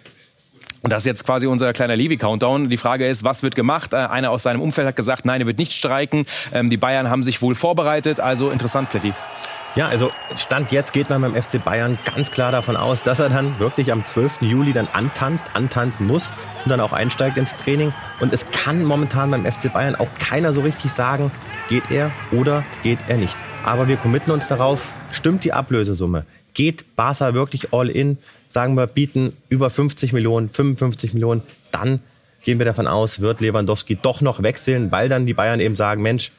Und 0.83 0.93
das 0.93 1.01
ist 1.01 1.07
jetzt 1.07 1.25
quasi 1.25 1.47
unser 1.47 1.73
kleiner 1.73 1.97
Levi-Countdown. 1.97 2.69
Die 2.69 2.77
Frage 2.77 3.07
ist, 3.07 3.25
was 3.25 3.43
wird 3.43 3.55
gemacht? 3.55 3.93
Äh, 3.93 3.97
einer 3.97 4.31
aus 4.31 4.43
seinem 4.43 4.61
Umfeld 4.61 4.87
hat 4.87 4.97
gesagt, 4.97 5.25
nein, 5.25 5.41
er 5.41 5.47
wird 5.47 5.59
nicht 5.59 5.73
streiken. 5.73 6.27
Ähm, 6.53 6.71
die 6.71 6.77
Bayern 6.77 7.11
haben 7.11 7.23
sich 7.23 7.43
wohl 7.43 7.55
vorbereitet. 7.55 8.21
Also 8.21 8.51
interessant, 8.51 8.91
Pletti. 8.91 9.13
Ja, 9.77 9.89
also 9.89 10.11
Stand 10.39 10.73
jetzt 10.73 10.95
geht 10.95 11.11
man 11.11 11.21
beim 11.21 11.35
FC 11.35 11.63
Bayern 11.63 11.99
ganz 12.07 12.31
klar 12.31 12.51
davon 12.51 12.77
aus, 12.77 13.03
dass 13.03 13.19
er 13.19 13.29
dann 13.29 13.59
wirklich 13.59 13.93
am 13.93 14.07
12. 14.07 14.41
Juli 14.41 14.73
dann 14.73 14.89
antanzt, 14.91 15.49
antanzen 15.53 16.07
muss 16.07 16.33
und 16.65 16.71
dann 16.71 16.81
auch 16.81 16.95
einsteigt 16.95 17.37
ins 17.37 17.57
Training. 17.57 17.93
Und 18.21 18.33
es 18.33 18.51
kann 18.51 18.85
momentan 18.85 19.31
beim 19.31 19.45
FC 19.45 19.71
Bayern 19.71 19.95
auch 19.95 20.09
keiner 20.19 20.55
so 20.55 20.63
richtig 20.63 20.93
sagen, 20.93 21.31
geht 21.69 21.91
er 21.91 22.11
oder 22.33 22.65
geht 22.83 23.01
er 23.09 23.19
nicht. 23.19 23.37
Aber 23.67 23.87
wir 23.87 23.97
committen 23.97 24.31
uns 24.31 24.49
darauf, 24.49 24.87
stimmt 25.11 25.45
die 25.45 25.53
Ablösesumme. 25.53 26.25
Geht 26.55 26.97
Barca 26.97 27.35
wirklich 27.35 27.75
all 27.75 27.91
in? 27.91 28.17
Sagen 28.49 28.77
wir, 28.77 28.87
bieten 28.87 29.33
über 29.49 29.71
50 29.71 30.13
Millionen, 30.13 30.49
55 30.49 31.15
Millionen, 31.15 31.43
dann 31.73 32.01
gehen 32.43 32.59
wir 32.59 32.67
davon 32.67 32.87
aus, 32.87 33.21
wird 33.21 33.41
Lewandowski 33.41 33.97
doch 34.01 34.21
noch 34.21 34.43
wechseln, 34.43 34.93
weil 34.93 35.09
dann 35.09 35.27
die 35.27 35.35
Bayern 35.35 35.61
eben 35.61 35.77
sagen, 35.77 36.03
Mensch, 36.03 36.31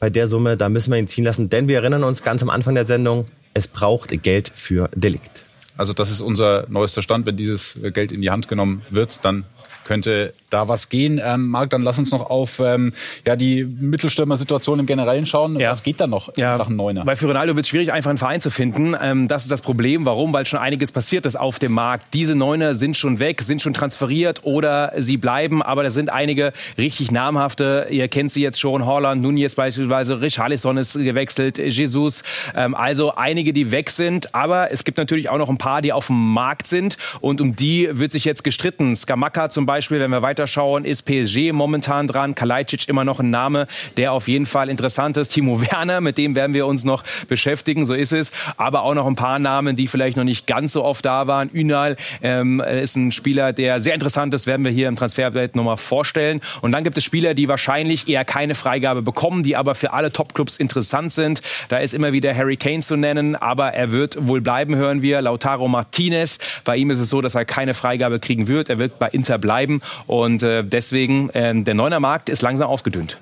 bei 0.00 0.10
der 0.10 0.26
Summe, 0.26 0.56
da 0.56 0.68
müssen 0.68 0.90
wir 0.90 0.98
ihn 0.98 1.08
ziehen 1.08 1.24
lassen. 1.24 1.48
Denn 1.48 1.68
wir 1.68 1.76
erinnern 1.76 2.04
uns 2.04 2.22
ganz 2.22 2.42
am 2.42 2.50
Anfang 2.50 2.74
der 2.74 2.86
Sendung, 2.86 3.26
es 3.54 3.68
braucht 3.68 4.10
Geld 4.22 4.50
für 4.54 4.90
Delikt. 4.94 5.44
Also 5.76 5.92
das 5.92 6.10
ist 6.10 6.20
unser 6.20 6.66
neuester 6.68 7.02
Stand. 7.02 7.26
Wenn 7.26 7.36
dieses 7.36 7.78
Geld 7.92 8.12
in 8.12 8.20
die 8.20 8.30
Hand 8.30 8.48
genommen 8.48 8.82
wird, 8.90 9.24
dann 9.24 9.44
könnte 9.86 10.32
da 10.50 10.68
was 10.68 10.88
gehen. 10.88 11.20
Ähm, 11.24 11.48
Marc, 11.48 11.70
dann 11.70 11.82
lass 11.82 11.98
uns 11.98 12.10
noch 12.10 12.28
auf 12.28 12.60
ähm, 12.60 12.92
ja, 13.26 13.36
die 13.36 13.64
Mittelstürmer-Situation 13.64 14.80
im 14.80 14.86
Generellen 14.86 15.26
schauen. 15.26 15.58
Ja. 15.58 15.70
Was 15.70 15.82
geht 15.82 16.00
da 16.00 16.06
noch 16.06 16.36
ja. 16.36 16.52
in 16.52 16.58
Sachen 16.58 16.76
Neuner? 16.76 17.06
Weil 17.06 17.16
für 17.16 17.26
Ronaldo 17.26 17.56
wird 17.56 17.64
es 17.64 17.70
schwierig, 17.70 17.92
einfach 17.92 18.10
einen 18.10 18.18
Verein 18.18 18.40
zu 18.40 18.50
finden. 18.50 18.94
Ähm, 19.00 19.28
das 19.28 19.44
ist 19.44 19.50
das 19.50 19.62
Problem. 19.62 20.04
Warum? 20.04 20.32
Weil 20.32 20.44
schon 20.44 20.58
einiges 20.58 20.92
passiert 20.92 21.24
ist 21.24 21.36
auf 21.36 21.58
dem 21.58 21.72
Markt. 21.72 22.12
Diese 22.14 22.34
Neuner 22.34 22.74
sind 22.74 22.96
schon 22.96 23.20
weg, 23.20 23.42
sind 23.42 23.62
schon 23.62 23.74
transferiert 23.74 24.40
oder 24.42 24.92
sie 24.98 25.16
bleiben. 25.16 25.62
Aber 25.62 25.82
da 25.82 25.90
sind 25.90 26.10
einige 26.10 26.52
richtig 26.76 27.10
namhafte. 27.10 27.86
Ihr 27.90 28.08
kennt 28.08 28.32
sie 28.32 28.42
jetzt 28.42 28.60
schon. 28.60 28.84
Holland, 28.84 29.22
Nunez 29.22 29.54
beispielsweise. 29.54 30.20
Richarlison 30.20 30.76
ist 30.76 30.94
gewechselt. 30.94 31.58
Jesus. 31.58 32.22
Ähm, 32.54 32.74
also 32.74 33.14
einige, 33.14 33.52
die 33.52 33.70
weg 33.70 33.90
sind. 33.90 34.34
Aber 34.34 34.72
es 34.72 34.84
gibt 34.84 34.98
natürlich 34.98 35.30
auch 35.30 35.38
noch 35.38 35.48
ein 35.48 35.58
paar, 35.58 35.80
die 35.80 35.92
auf 35.92 36.08
dem 36.08 36.32
Markt 36.32 36.66
sind. 36.66 36.98
Und 37.20 37.40
um 37.40 37.54
die 37.54 37.88
wird 37.92 38.12
sich 38.12 38.24
jetzt 38.24 38.42
gestritten. 38.42 38.96
Skamaka 38.96 39.48
zum 39.48 39.64
Beispiel, 39.64 39.75
wenn 39.76 40.10
wir 40.10 40.22
weiterschauen, 40.22 40.84
ist 40.84 41.02
PSG 41.02 41.52
momentan 41.52 42.06
dran. 42.06 42.34
Kalajdzic 42.34 42.88
immer 42.88 43.04
noch 43.04 43.20
ein 43.20 43.30
Name, 43.30 43.66
der 43.96 44.12
auf 44.12 44.26
jeden 44.26 44.46
Fall 44.46 44.68
interessant 44.68 45.16
ist. 45.16 45.28
Timo 45.28 45.60
Werner, 45.70 46.00
mit 46.00 46.18
dem 46.18 46.34
werden 46.34 46.54
wir 46.54 46.66
uns 46.66 46.84
noch 46.84 47.04
beschäftigen, 47.28 47.84
so 47.84 47.94
ist 47.94 48.12
es. 48.12 48.32
Aber 48.56 48.82
auch 48.82 48.94
noch 48.94 49.06
ein 49.06 49.16
paar 49.16 49.38
Namen, 49.38 49.76
die 49.76 49.86
vielleicht 49.86 50.16
noch 50.16 50.24
nicht 50.24 50.46
ganz 50.46 50.72
so 50.72 50.84
oft 50.84 51.04
da 51.04 51.26
waren. 51.26 51.50
Ünal 51.52 51.96
ähm, 52.22 52.60
ist 52.60 52.96
ein 52.96 53.12
Spieler, 53.12 53.52
der 53.52 53.80
sehr 53.80 53.94
interessant 53.94 54.32
ist, 54.34 54.46
werden 54.46 54.64
wir 54.64 54.72
hier 54.72 54.88
im 54.88 54.96
Transferupdate 54.96 55.56
nochmal 55.56 55.76
vorstellen. 55.76 56.40
Und 56.62 56.72
dann 56.72 56.82
gibt 56.84 56.96
es 56.96 57.04
Spieler, 57.04 57.34
die 57.34 57.48
wahrscheinlich 57.48 58.08
eher 58.08 58.24
keine 58.24 58.54
Freigabe 58.54 59.02
bekommen, 59.02 59.42
die 59.42 59.56
aber 59.56 59.74
für 59.74 59.92
alle 59.92 60.10
Topclubs 60.10 60.56
interessant 60.56 61.12
sind. 61.12 61.42
Da 61.68 61.78
ist 61.78 61.92
immer 61.92 62.12
wieder 62.12 62.34
Harry 62.34 62.56
Kane 62.56 62.80
zu 62.80 62.96
nennen, 62.96 63.36
aber 63.36 63.74
er 63.74 63.92
wird 63.92 64.26
wohl 64.26 64.40
bleiben, 64.40 64.74
hören 64.74 65.02
wir. 65.02 65.20
Lautaro 65.20 65.68
Martinez, 65.68 66.38
bei 66.64 66.76
ihm 66.76 66.90
ist 66.90 66.98
es 66.98 67.10
so, 67.10 67.20
dass 67.20 67.34
er 67.34 67.44
keine 67.44 67.74
Freigabe 67.74 68.20
kriegen 68.20 68.48
wird. 68.48 68.70
Er 68.70 68.78
wird 68.78 68.98
bei 68.98 69.08
Inter 69.08 69.38
bleiben 69.38 69.65
und 70.06 70.42
äh, 70.42 70.64
deswegen, 70.64 71.30
äh, 71.30 71.54
der 71.62 71.74
Neuner 71.74 72.00
Markt 72.00 72.28
ist 72.28 72.42
langsam 72.42 72.68
ausgedünnt. 72.68 73.18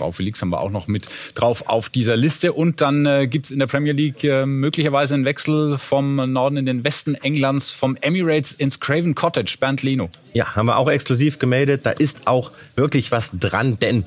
Joao 0.00 0.12
Felix 0.12 0.40
haben 0.40 0.48
wir 0.48 0.60
auch 0.60 0.70
noch 0.70 0.88
mit 0.88 1.06
drauf 1.34 1.64
auf 1.66 1.90
dieser 1.90 2.16
Liste. 2.16 2.52
Und 2.52 2.80
dann 2.80 3.06
äh, 3.06 3.28
gibt 3.28 3.50
in 3.50 3.58
der 3.58 3.66
Premier 3.66 3.92
League 3.92 4.24
äh, 4.24 4.46
möglicherweise 4.46 5.14
einen 5.14 5.26
Wechsel 5.26 5.76
vom 5.78 6.16
Norden 6.32 6.56
in 6.56 6.66
den 6.66 6.84
Westen 6.84 7.14
Englands, 7.14 7.70
vom 7.72 7.96
Emirates 8.00 8.52
ins 8.52 8.80
Craven 8.80 9.14
Cottage. 9.14 9.56
Bernd 9.60 9.82
Leno. 9.82 10.08
Ja, 10.32 10.56
haben 10.56 10.66
wir 10.66 10.78
auch 10.78 10.90
exklusiv 10.90 11.38
gemeldet. 11.38 11.84
Da 11.84 11.90
ist 11.90 12.26
auch 12.26 12.50
wirklich 12.74 13.12
was 13.12 13.30
dran, 13.38 13.76
denn 13.80 14.04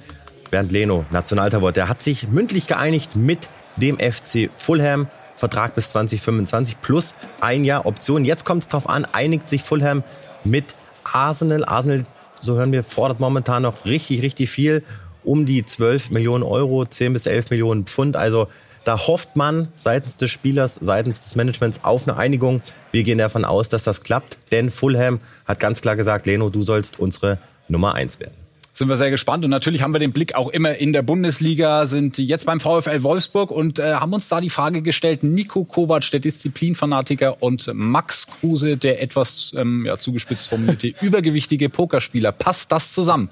Bernd 0.50 0.72
Leno, 0.72 1.06
Nationaltorwart, 1.12 1.78
der 1.78 1.90
hat 1.90 2.02
sich 2.02 2.28
mündlich 2.28 2.68
geeinigt 2.68 3.16
mit 3.16 3.48
dem 3.78 3.98
FC 3.98 4.50
Fulham. 4.56 5.08
Vertrag 5.36 5.74
bis 5.74 5.90
2025 5.90 6.80
plus 6.82 7.16
ein 7.42 7.66
Jahr 7.66 7.86
Option. 7.86 8.24
Jetzt 8.24 8.46
kommt 8.46 8.64
es 8.64 8.70
darauf 8.70 8.88
an, 8.88 9.06
einigt 9.06 9.50
sich 9.50 9.64
Fulham 9.64 10.04
mit 10.44 10.66
Arsenal. 11.04 11.66
Arsenal, 11.66 12.06
so 12.40 12.56
hören 12.56 12.72
wir, 12.72 12.84
fordert 12.84 13.20
momentan 13.20 13.64
noch 13.64 13.86
richtig, 13.86 14.22
richtig 14.22 14.50
viel. 14.50 14.84
Um 15.24 15.46
die 15.46 15.66
12 15.66 16.12
Millionen 16.12 16.44
Euro, 16.44 16.86
10 16.86 17.14
bis 17.14 17.26
11 17.26 17.50
Millionen 17.50 17.86
Pfund. 17.86 18.18
Also 18.18 18.48
da 18.84 18.98
hofft 18.98 19.36
man 19.36 19.70
seitens 19.78 20.18
des 20.18 20.30
Spielers, 20.32 20.76
seitens 20.82 21.24
des 21.24 21.36
Managements 21.36 21.80
auf 21.84 22.08
eine 22.08 22.18
Einigung. 22.18 22.62
Wir 22.92 23.04
gehen 23.04 23.18
davon 23.18 23.46
aus, 23.46 23.70
dass 23.70 23.84
das 23.84 24.04
klappt, 24.04 24.38
denn 24.52 24.70
Fulham 24.70 25.22
hat 25.48 25.60
ganz 25.60 25.82
klar 25.82 25.96
gesagt, 25.96 26.26
Leno, 26.26 26.50
du 26.50 26.62
sollst 26.62 27.00
unsere 27.00 27.38
Nummer 27.70 27.96
eins 27.96 28.20
werden 28.20 28.43
sind 28.74 28.90
wir 28.90 28.98
sehr 28.98 29.12
gespannt. 29.12 29.46
Und 29.46 29.52
natürlich 29.52 29.84
haben 29.84 29.94
wir 29.94 30.00
den 30.00 30.12
Blick 30.12 30.36
auch 30.36 30.50
immer 30.50 30.76
in 30.76 30.94
der 30.94 31.04
Bundesliga, 31.04 31.86
sind 31.86 32.18
jetzt 32.18 32.46
beim 32.46 32.60
VfL 32.60 33.04
Wolfsburg 33.04 33.52
und 33.52 33.80
äh, 33.80 33.94
haben 33.94 34.14
uns 34.14 34.28
da 34.28 34.42
die 34.42 34.50
Frage 34.50 34.82
gestellt, 34.82 35.24
Nico 35.24 35.64
Kovac, 35.64 36.10
der 36.12 36.20
Disziplinfanatiker 36.20 37.42
und 37.42 37.70
Max 37.74 38.28
Kruse, 38.28 38.78
der 38.78 39.02
etwas 39.02 39.54
ähm, 39.56 39.86
ja, 39.86 39.98
zugespitzt 39.98 40.50
formulierte 40.50 40.88
übergewichtige 41.02 41.70
Pokerspieler. 41.70 42.32
Passt 42.32 42.72
das 42.72 42.94
zusammen? 42.94 43.30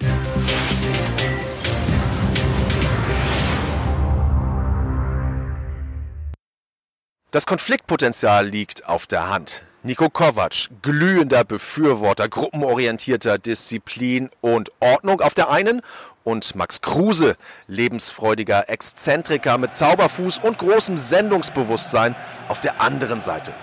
Das 7.31 7.45
Konfliktpotenzial 7.45 8.47
liegt 8.47 8.85
auf 8.85 9.07
der 9.07 9.29
Hand. 9.29 9.63
Nico 9.83 10.09
Kovac, 10.09 10.69
glühender 10.83 11.43
Befürworter 11.43 12.29
gruppenorientierter 12.29 13.39
Disziplin 13.39 14.29
und 14.39 14.71
Ordnung 14.79 15.21
auf 15.21 15.33
der 15.33 15.49
einen 15.49 15.81
und 16.23 16.53
Max 16.55 16.81
Kruse, 16.81 17.35
lebensfreudiger 17.65 18.69
Exzentriker 18.69 19.57
mit 19.57 19.73
Zauberfuß 19.73 20.37
und 20.43 20.59
großem 20.59 20.97
Sendungsbewusstsein 20.97 22.15
auf 22.47 22.59
der 22.59 22.79
anderen 22.79 23.21
Seite. 23.21 23.55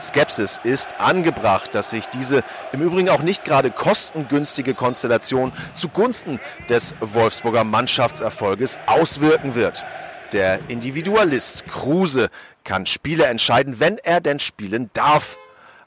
Skepsis 0.00 0.60
ist 0.62 1.00
angebracht, 1.00 1.74
dass 1.74 1.90
sich 1.90 2.06
diese 2.06 2.44
im 2.70 2.82
Übrigen 2.82 3.08
auch 3.08 3.22
nicht 3.22 3.44
gerade 3.44 3.72
kostengünstige 3.72 4.74
Konstellation 4.74 5.52
zugunsten 5.74 6.38
des 6.68 6.94
Wolfsburger 7.00 7.64
Mannschaftserfolges 7.64 8.78
auswirken 8.86 9.56
wird. 9.56 9.84
Der 10.30 10.60
Individualist 10.68 11.66
Kruse 11.66 12.28
kann 12.62 12.86
Spiele 12.86 13.26
entscheiden, 13.26 13.80
wenn 13.80 13.98
er 13.98 14.20
denn 14.20 14.38
spielen 14.38 14.90
darf. 14.92 15.36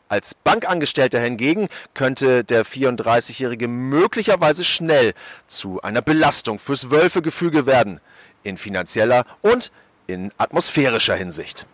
Als 0.09 0.33
Bankangestellter 0.33 1.19
hingegen 1.19 1.69
könnte 1.93 2.43
der 2.43 2.65
34-Jährige 2.65 3.67
möglicherweise 3.67 4.63
schnell 4.63 5.13
zu 5.45 5.83
einer 5.83 6.01
Belastung 6.01 6.57
fürs 6.57 6.89
Wölfegefüge 6.89 7.67
werden, 7.67 8.01
in 8.41 8.57
finanzieller 8.57 9.23
und 9.43 9.71
in 10.07 10.31
atmosphärischer 10.39 11.13
Hinsicht. 11.13 11.67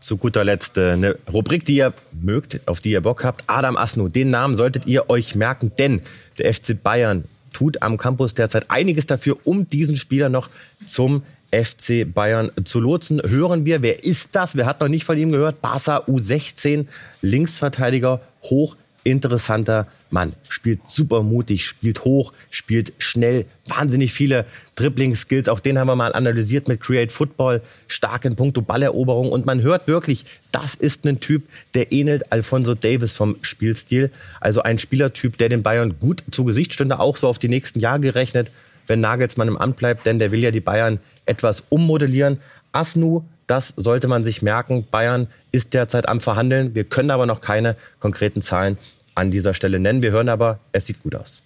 Zu 0.00 0.16
guter 0.16 0.42
Letzt 0.42 0.76
äh, 0.76 0.92
eine 0.92 1.18
Rubrik, 1.32 1.64
die 1.64 1.76
ihr 1.76 1.94
mögt, 2.10 2.60
auf 2.66 2.80
die 2.80 2.90
ihr 2.90 3.00
Bock 3.00 3.22
habt. 3.22 3.44
Adam 3.46 3.76
Asno, 3.76 4.08
den 4.08 4.30
Namen 4.30 4.56
solltet 4.56 4.86
ihr 4.86 5.08
euch 5.08 5.36
merken, 5.36 5.70
denn 5.78 6.02
der 6.38 6.52
FC 6.52 6.80
Bayern 6.80 7.24
tut 7.56 7.80
am 7.80 7.96
Campus 7.96 8.34
derzeit 8.34 8.70
einiges 8.70 9.06
dafür, 9.06 9.38
um 9.44 9.66
diesen 9.70 9.96
Spieler 9.96 10.28
noch 10.28 10.50
zum 10.84 11.22
FC 11.50 12.04
Bayern 12.06 12.50
zu 12.64 12.80
lotsen. 12.80 13.22
Hören 13.26 13.64
wir, 13.64 13.80
wer 13.80 14.04
ist 14.04 14.34
das? 14.34 14.56
Wer 14.56 14.66
hat 14.66 14.82
noch 14.82 14.88
nicht 14.88 15.04
von 15.04 15.16
ihm 15.16 15.32
gehört? 15.32 15.62
Barca 15.62 16.04
U16, 16.04 16.84
Linksverteidiger, 17.22 18.20
hoch 18.42 18.76
interessanter 19.06 19.86
Mann. 20.10 20.34
Spielt 20.48 20.90
super 20.90 21.22
mutig, 21.22 21.64
spielt 21.64 22.04
hoch, 22.04 22.32
spielt 22.50 22.92
schnell, 22.98 23.46
wahnsinnig 23.66 24.12
viele 24.12 24.44
Dribbling-Skills. 24.74 25.48
Auch 25.48 25.60
den 25.60 25.78
haben 25.78 25.86
wir 25.86 25.96
mal 25.96 26.12
analysiert 26.12 26.68
mit 26.68 26.80
Create 26.80 27.12
Football. 27.12 27.62
Stark 27.86 28.24
in 28.24 28.36
puncto 28.36 28.62
Balleroberung. 28.62 29.30
Und 29.30 29.46
man 29.46 29.62
hört 29.62 29.86
wirklich, 29.86 30.24
das 30.50 30.74
ist 30.74 31.04
ein 31.06 31.20
Typ, 31.20 31.44
der 31.74 31.92
ähnelt 31.92 32.32
Alfonso 32.32 32.74
Davis 32.74 33.16
vom 33.16 33.36
Spielstil. 33.42 34.10
Also 34.40 34.62
ein 34.62 34.78
Spielertyp, 34.78 35.38
der 35.38 35.48
den 35.48 35.62
Bayern 35.62 35.98
gut 36.00 36.24
zu 36.30 36.44
Gesicht 36.44 36.72
stünde, 36.72 36.98
auch 36.98 37.16
so 37.16 37.28
auf 37.28 37.38
die 37.38 37.48
nächsten 37.48 37.78
Jahre 37.78 38.00
gerechnet, 38.00 38.50
wenn 38.88 39.00
Nagelsmann 39.00 39.48
im 39.48 39.56
Amt 39.56 39.76
bleibt. 39.76 40.04
Denn 40.04 40.18
der 40.18 40.32
will 40.32 40.40
ja 40.40 40.50
die 40.50 40.60
Bayern 40.60 40.98
etwas 41.24 41.62
ummodellieren. 41.68 42.38
Asnu, 42.72 43.22
das 43.46 43.72
sollte 43.76 44.08
man 44.08 44.24
sich 44.24 44.42
merken. 44.42 44.86
Bayern 44.90 45.28
ist 45.52 45.72
derzeit 45.72 46.08
am 46.08 46.20
Verhandeln. 46.20 46.74
Wir 46.74 46.84
können 46.84 47.10
aber 47.10 47.26
noch 47.26 47.40
keine 47.40 47.76
konkreten 48.00 48.42
Zahlen 48.42 48.76
an 49.16 49.30
dieser 49.32 49.54
Stelle 49.54 49.80
nennen. 49.80 50.02
Wir 50.02 50.12
hören 50.12 50.28
aber, 50.28 50.60
es 50.72 50.86
sieht 50.86 51.02
gut 51.02 51.16
aus. 51.16 51.42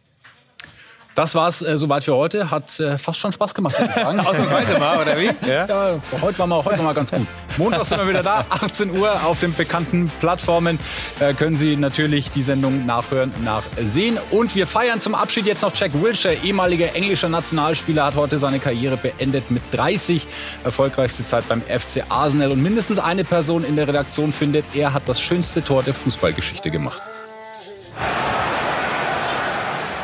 Das 1.15 1.35
war's 1.35 1.61
äh, 1.61 1.77
soweit 1.77 2.05
für 2.05 2.15
heute. 2.15 2.51
Hat 2.51 2.79
äh, 2.79 2.97
fast 2.97 3.19
schon 3.19 3.33
Spaß 3.33 3.53
gemacht, 3.55 3.79
würde 3.79 3.91
ich 3.91 3.95
sagen. 3.95 4.21
Ausnahmsweise 4.27 4.79
mal, 4.79 5.03
oder 5.03 5.19
wie? 5.19 5.31
Ja, 5.47 5.99
heute 6.23 6.39
war 6.39 6.47
mal, 6.47 6.65
heute 6.65 6.79
war 6.79 6.85
mal 6.85 6.95
ganz 6.95 7.11
gut. 7.11 7.27
Montag 7.59 7.85
sind 7.85 7.99
wir 7.99 8.09
wieder 8.09 8.23
da, 8.23 8.47
18 8.49 8.91
Uhr 8.97 9.25
auf 9.25 9.41
den 9.41 9.53
bekannten 9.53 10.11
Plattformen. 10.21 10.79
Äh, 11.19 11.35
können 11.35 11.57
Sie 11.57 11.77
natürlich 11.77 12.31
die 12.31 12.43
Sendung 12.43 12.87
nachhören, 12.87 13.33
nachsehen. 13.45 14.19
Und 14.31 14.55
wir 14.55 14.67
feiern 14.67 15.01
zum 15.01 15.15
Abschied 15.15 15.47
jetzt 15.47 15.63
noch 15.63 15.75
Jack 15.75 16.01
Wilshere, 16.01 16.37
ehemaliger 16.45 16.95
englischer 16.95 17.29
Nationalspieler, 17.29 18.05
hat 18.05 18.15
heute 18.15 18.39
seine 18.39 18.61
Karriere 18.61 18.97
beendet 18.97 19.51
mit 19.51 19.63
30. 19.73 20.27
Erfolgreichste 20.63 21.25
Zeit 21.25 21.49
beim 21.49 21.61
FC 21.63 22.05
Arsenal. 22.09 22.53
Und 22.53 22.63
mindestens 22.63 23.01
eine 23.01 23.25
Person 23.25 23.65
in 23.65 23.75
der 23.75 23.89
Redaktion 23.89 24.33
findet, 24.33 24.77
er 24.77 24.95
hat 24.95 25.09
das 25.09 25.21
schönste 25.21 25.63
Tor 25.63 25.83
der 25.83 25.95
Fußballgeschichte 25.95 26.71
gemacht. 26.71 27.03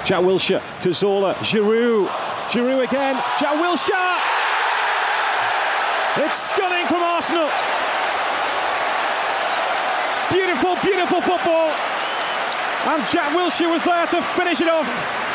Jack 0.06 0.22
Wilshere, 0.22 0.60
Cazorla, 0.78 1.34
Giroud, 1.42 2.06
Giroud 2.46 2.86
again, 2.86 3.16
Jack 3.40 3.58
Wilshere! 3.58 4.36
It's 6.24 6.38
stunning 6.38 6.86
from 6.86 7.02
Arsenal. 7.02 7.50
Beautiful, 10.30 10.76
beautiful 10.86 11.20
football. 11.20 11.74
And 12.86 13.02
Jack 13.10 13.34
Wilshere 13.34 13.68
was 13.68 13.82
there 13.82 14.06
to 14.06 14.22
finish 14.38 14.60
it 14.60 14.68
off. 14.68 15.25